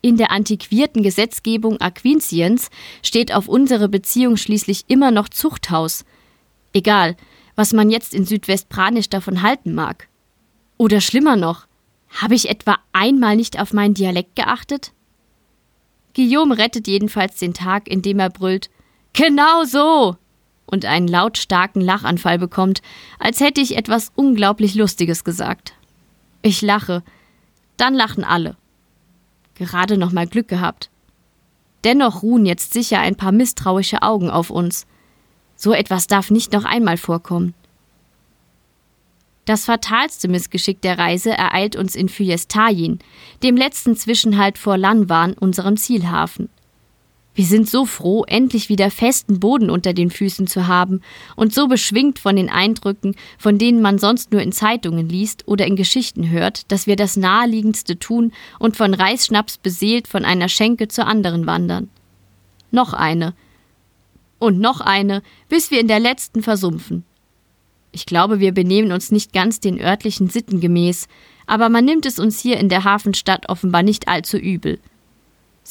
In 0.00 0.16
der 0.16 0.32
antiquierten 0.32 1.04
Gesetzgebung 1.04 1.80
Aquintiens 1.80 2.70
steht 3.00 3.32
auf 3.32 3.46
unsere 3.46 3.88
Beziehung 3.88 4.36
schließlich 4.36 4.86
immer 4.88 5.12
noch 5.12 5.28
Zuchthaus. 5.28 6.04
Egal, 6.72 7.16
was 7.54 7.72
man 7.72 7.90
jetzt 7.90 8.12
in 8.12 8.24
Südwestpranisch 8.24 9.08
davon 9.08 9.42
halten 9.42 9.72
mag. 9.72 10.08
Oder 10.78 11.00
schlimmer 11.00 11.36
noch, 11.36 11.68
habe 12.08 12.34
ich 12.34 12.48
etwa 12.48 12.78
einmal 12.92 13.36
nicht 13.36 13.60
auf 13.60 13.72
meinen 13.72 13.94
Dialekt 13.94 14.34
geachtet? 14.34 14.92
Guillaume 16.14 16.58
rettet 16.58 16.88
jedenfalls 16.88 17.38
den 17.38 17.54
Tag, 17.54 17.86
indem 17.86 18.18
er 18.18 18.30
brüllt: 18.30 18.68
Genau 19.12 19.62
so! 19.62 20.16
Und 20.68 20.84
einen 20.84 21.08
lautstarken 21.08 21.80
Lachanfall 21.80 22.38
bekommt, 22.38 22.82
als 23.18 23.40
hätte 23.40 23.60
ich 23.60 23.76
etwas 23.76 24.12
unglaublich 24.14 24.74
Lustiges 24.74 25.24
gesagt. 25.24 25.74
Ich 26.42 26.62
lache, 26.62 27.02
dann 27.76 27.94
lachen 27.94 28.24
alle. 28.24 28.56
Gerade 29.54 29.96
noch 29.96 30.12
mal 30.12 30.26
Glück 30.26 30.48
gehabt. 30.48 30.90
Dennoch 31.84 32.22
ruhen 32.22 32.46
jetzt 32.46 32.72
sicher 32.72 33.00
ein 33.00 33.16
paar 33.16 33.32
misstrauische 33.32 34.02
Augen 34.02 34.30
auf 34.30 34.50
uns. 34.50 34.86
So 35.56 35.72
etwas 35.72 36.06
darf 36.06 36.30
nicht 36.30 36.52
noch 36.52 36.64
einmal 36.64 36.96
vorkommen. 36.96 37.54
Das 39.44 39.64
fatalste 39.64 40.28
Missgeschick 40.28 40.82
der 40.82 40.98
Reise 40.98 41.30
ereilt 41.30 41.74
uns 41.74 41.94
in 41.94 42.10
Fyestalin, 42.10 42.98
dem 43.42 43.56
letzten 43.56 43.96
Zwischenhalt 43.96 44.58
vor 44.58 44.76
Lanwan, 44.76 45.32
unserem 45.32 45.78
Zielhafen. 45.78 46.50
Wir 47.38 47.44
sind 47.44 47.70
so 47.70 47.86
froh, 47.86 48.24
endlich 48.24 48.68
wieder 48.68 48.90
festen 48.90 49.38
Boden 49.38 49.70
unter 49.70 49.92
den 49.92 50.10
Füßen 50.10 50.48
zu 50.48 50.66
haben 50.66 51.02
und 51.36 51.54
so 51.54 51.68
beschwingt 51.68 52.18
von 52.18 52.34
den 52.34 52.48
Eindrücken, 52.48 53.14
von 53.38 53.58
denen 53.58 53.80
man 53.80 54.00
sonst 54.00 54.32
nur 54.32 54.42
in 54.42 54.50
Zeitungen 54.50 55.08
liest 55.08 55.46
oder 55.46 55.64
in 55.64 55.76
Geschichten 55.76 56.30
hört, 56.30 56.72
dass 56.72 56.88
wir 56.88 56.96
das 56.96 57.16
Naheliegendste 57.16 57.96
tun 57.96 58.32
und 58.58 58.76
von 58.76 58.92
Reisschnaps 58.92 59.56
beseelt 59.56 60.08
von 60.08 60.24
einer 60.24 60.48
Schenke 60.48 60.88
zur 60.88 61.06
anderen 61.06 61.46
wandern. 61.46 61.90
Noch 62.72 62.92
eine. 62.92 63.34
Und 64.40 64.58
noch 64.58 64.80
eine, 64.80 65.22
bis 65.48 65.70
wir 65.70 65.78
in 65.78 65.86
der 65.86 66.00
letzten 66.00 66.42
versumpfen. 66.42 67.04
Ich 67.92 68.04
glaube, 68.04 68.40
wir 68.40 68.50
benehmen 68.50 68.90
uns 68.90 69.12
nicht 69.12 69.32
ganz 69.32 69.60
den 69.60 69.80
örtlichen 69.80 70.28
Sitten 70.28 70.58
gemäß, 70.58 71.06
aber 71.46 71.68
man 71.68 71.84
nimmt 71.84 72.04
es 72.04 72.18
uns 72.18 72.40
hier 72.40 72.58
in 72.58 72.68
der 72.68 72.82
Hafenstadt 72.82 73.48
offenbar 73.48 73.84
nicht 73.84 74.08
allzu 74.08 74.38
übel. 74.38 74.80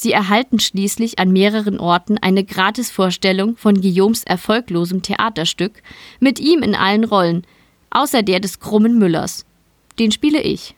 Sie 0.00 0.12
erhalten 0.12 0.60
schließlich 0.60 1.18
an 1.18 1.32
mehreren 1.32 1.80
Orten 1.80 2.18
eine 2.18 2.44
Gratisvorstellung 2.44 3.56
von 3.56 3.80
Guillaumes 3.80 4.22
erfolglosem 4.22 5.02
Theaterstück 5.02 5.82
mit 6.20 6.38
ihm 6.38 6.62
in 6.62 6.76
allen 6.76 7.02
Rollen, 7.02 7.44
außer 7.90 8.22
der 8.22 8.38
des 8.38 8.60
krummen 8.60 9.00
Müllers. 9.00 9.44
Den 9.98 10.12
spiele 10.12 10.40
ich. 10.40 10.76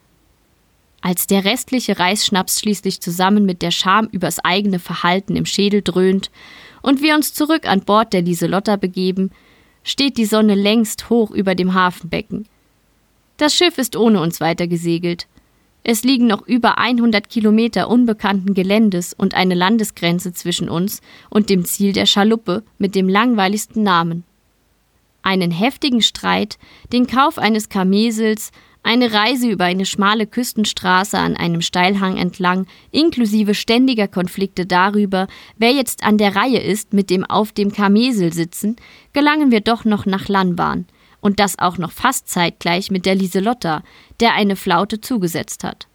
Als 1.02 1.26
der 1.26 1.44
restliche 1.44 1.98
Reisschnaps 1.98 2.60
schließlich 2.60 3.02
zusammen 3.02 3.44
mit 3.44 3.60
der 3.60 3.72
Scham 3.72 4.08
übers 4.10 4.38
eigene 4.38 4.78
Verhalten 4.78 5.36
im 5.36 5.44
Schädel 5.44 5.82
dröhnt 5.82 6.30
und 6.80 7.02
wir 7.02 7.14
uns 7.14 7.34
zurück 7.34 7.68
an 7.68 7.82
Bord 7.82 8.14
der 8.14 8.22
Lieselotta 8.22 8.76
begeben, 8.76 9.32
steht 9.84 10.16
die 10.16 10.24
Sonne 10.24 10.54
längst 10.54 11.10
hoch 11.10 11.30
über 11.30 11.54
dem 11.54 11.74
Hafenbecken. 11.74 12.48
Das 13.36 13.54
Schiff 13.54 13.76
ist 13.76 13.96
ohne 13.96 14.22
uns 14.22 14.40
weiter 14.40 14.66
gesegelt. 14.66 15.26
Es 15.82 16.04
liegen 16.04 16.26
noch 16.26 16.46
über 16.46 16.78
100 16.78 17.28
Kilometer 17.30 17.88
unbekannten 17.88 18.54
Geländes 18.54 19.14
und 19.14 19.34
eine 19.34 19.54
Landesgrenze 19.54 20.32
zwischen 20.32 20.68
uns 20.68 21.00
und 21.30 21.48
dem 21.48 21.64
Ziel 21.64 21.92
der 21.92 22.06
Schaluppe 22.06 22.62
mit 22.78 22.94
dem 22.94 23.08
langweiligsten 23.08 23.82
Namen. 23.82 24.24
Einen 25.22 25.50
heftigen 25.50 26.02
Streit, 26.02 26.58
den 26.92 27.06
Kauf 27.06 27.38
eines 27.38 27.68
Kamesels, 27.68 28.52
eine 28.82 29.12
Reise 29.12 29.48
über 29.48 29.64
eine 29.64 29.84
schmale 29.84 30.26
Küstenstraße 30.26 31.18
an 31.18 31.36
einem 31.36 31.60
Steilhang 31.60 32.16
entlang, 32.16 32.66
inklusive 32.90 33.54
ständiger 33.54 34.08
Konflikte 34.08 34.64
darüber, 34.64 35.28
wer 35.58 35.72
jetzt 35.72 36.02
an 36.02 36.16
der 36.16 36.34
Reihe 36.34 36.60
ist 36.60 36.94
mit 36.94 37.10
dem 37.10 37.24
auf 37.24 37.52
dem 37.52 37.72
Kamesel 37.72 38.32
sitzen, 38.32 38.76
gelangen 39.12 39.50
wir 39.50 39.60
doch 39.60 39.84
noch 39.84 40.06
nach 40.06 40.28
Lanbahn– 40.28 40.86
und 41.20 41.40
das 41.40 41.58
auch 41.58 41.78
noch 41.78 41.92
fast 41.92 42.28
zeitgleich 42.28 42.90
mit 42.90 43.06
der 43.06 43.14
Lieselotta, 43.14 43.82
der 44.20 44.34
eine 44.34 44.56
Flaute 44.56 45.00
zugesetzt 45.00 45.64
hat. 45.64 45.86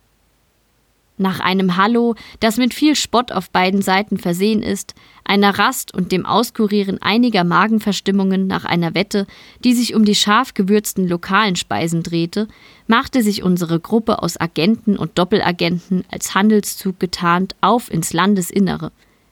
Nach 1.17 1.39
einem 1.39 1.77
Hallo, 1.77 2.15
das 2.41 2.57
mit 2.57 2.73
viel 2.73 2.93
Spott 2.95 3.31
auf 3.31 3.49
beiden 3.49 3.81
Seiten 3.81 4.17
versehen 4.17 4.61
ist, 4.61 4.95
einer 5.23 5.57
Rast 5.57 5.93
und 5.93 6.11
dem 6.11 6.25
Auskurieren 6.25 7.01
einiger 7.01 7.45
Magenverstimmungen 7.45 8.47
nach 8.47 8.65
einer 8.65 8.93
Wette, 8.95 9.25
die 9.63 9.73
sich 9.73 9.95
um 9.95 10.03
die 10.03 10.13
scharf 10.13 10.53
gewürzten 10.53 11.07
lokalen 11.07 11.55
Speisen 11.55 12.03
drehte, 12.03 12.49
machte 12.87 13.23
sich 13.23 13.43
unsere 13.43 13.79
Gruppe 13.79 14.21
aus 14.21 14.39
Agenten 14.39 14.97
und 14.97 15.17
Doppelagenten 15.17 16.03
als 16.11 16.35
Handelszug 16.35 16.99
getarnt 16.99 17.55
auf 17.61 17.89
ins 17.89 18.11
Landesinnere, 18.11 18.91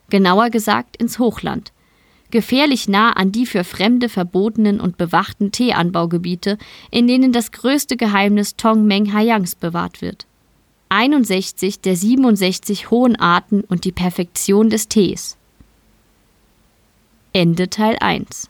genauer 0.09 0.51
gesagt 0.51 0.95
ins 0.95 1.19
Hochland, 1.19 1.72
gefährlich 2.33 2.89
nah 2.89 3.11
an 3.11 3.31
die 3.31 3.45
für 3.45 3.63
Fremde 3.63 4.09
verbotenen 4.09 4.81
und 4.81 4.97
bewachten 4.97 5.51
Teeanbaugebiete, 5.51 6.57
in 6.89 7.05
denen 7.05 7.31
das 7.31 7.51
größte 7.51 7.95
Geheimnis 7.95 8.55
Tong 8.55 8.85
Meng 8.87 9.13
Hayangs 9.13 9.53
bewahrt 9.53 10.01
wird. 10.01 10.25
61 10.89 11.81
der 11.81 11.95
67 11.95 12.89
hohen 12.89 13.15
Arten 13.15 13.61
und 13.61 13.85
die 13.85 13.91
Perfektion 13.91 14.71
des 14.71 14.87
Tees. 14.87 15.37
Ende 17.33 17.69
Teil 17.69 17.97
1. 17.99 18.49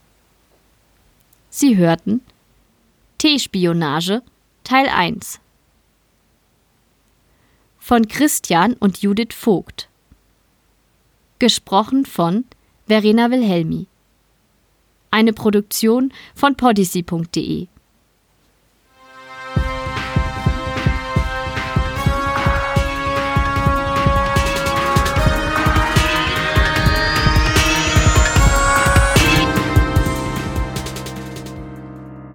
Sie 1.49 1.75
hörten 1.75 2.21
T-Spionage 3.17 4.21
Teil 4.63 4.87
1 4.87 5.41
von 7.79 8.07
Christian 8.07 8.75
und 8.75 9.01
Judith 9.01 9.35
Vogt. 9.35 9.89
Gesprochen 11.39 12.05
von 12.05 12.45
Verena 12.87 13.31
Wilhelmi. 13.31 13.87
Eine 15.09 15.33
Produktion 15.33 16.11
von 16.35 16.55
podyssey.de 16.55 17.67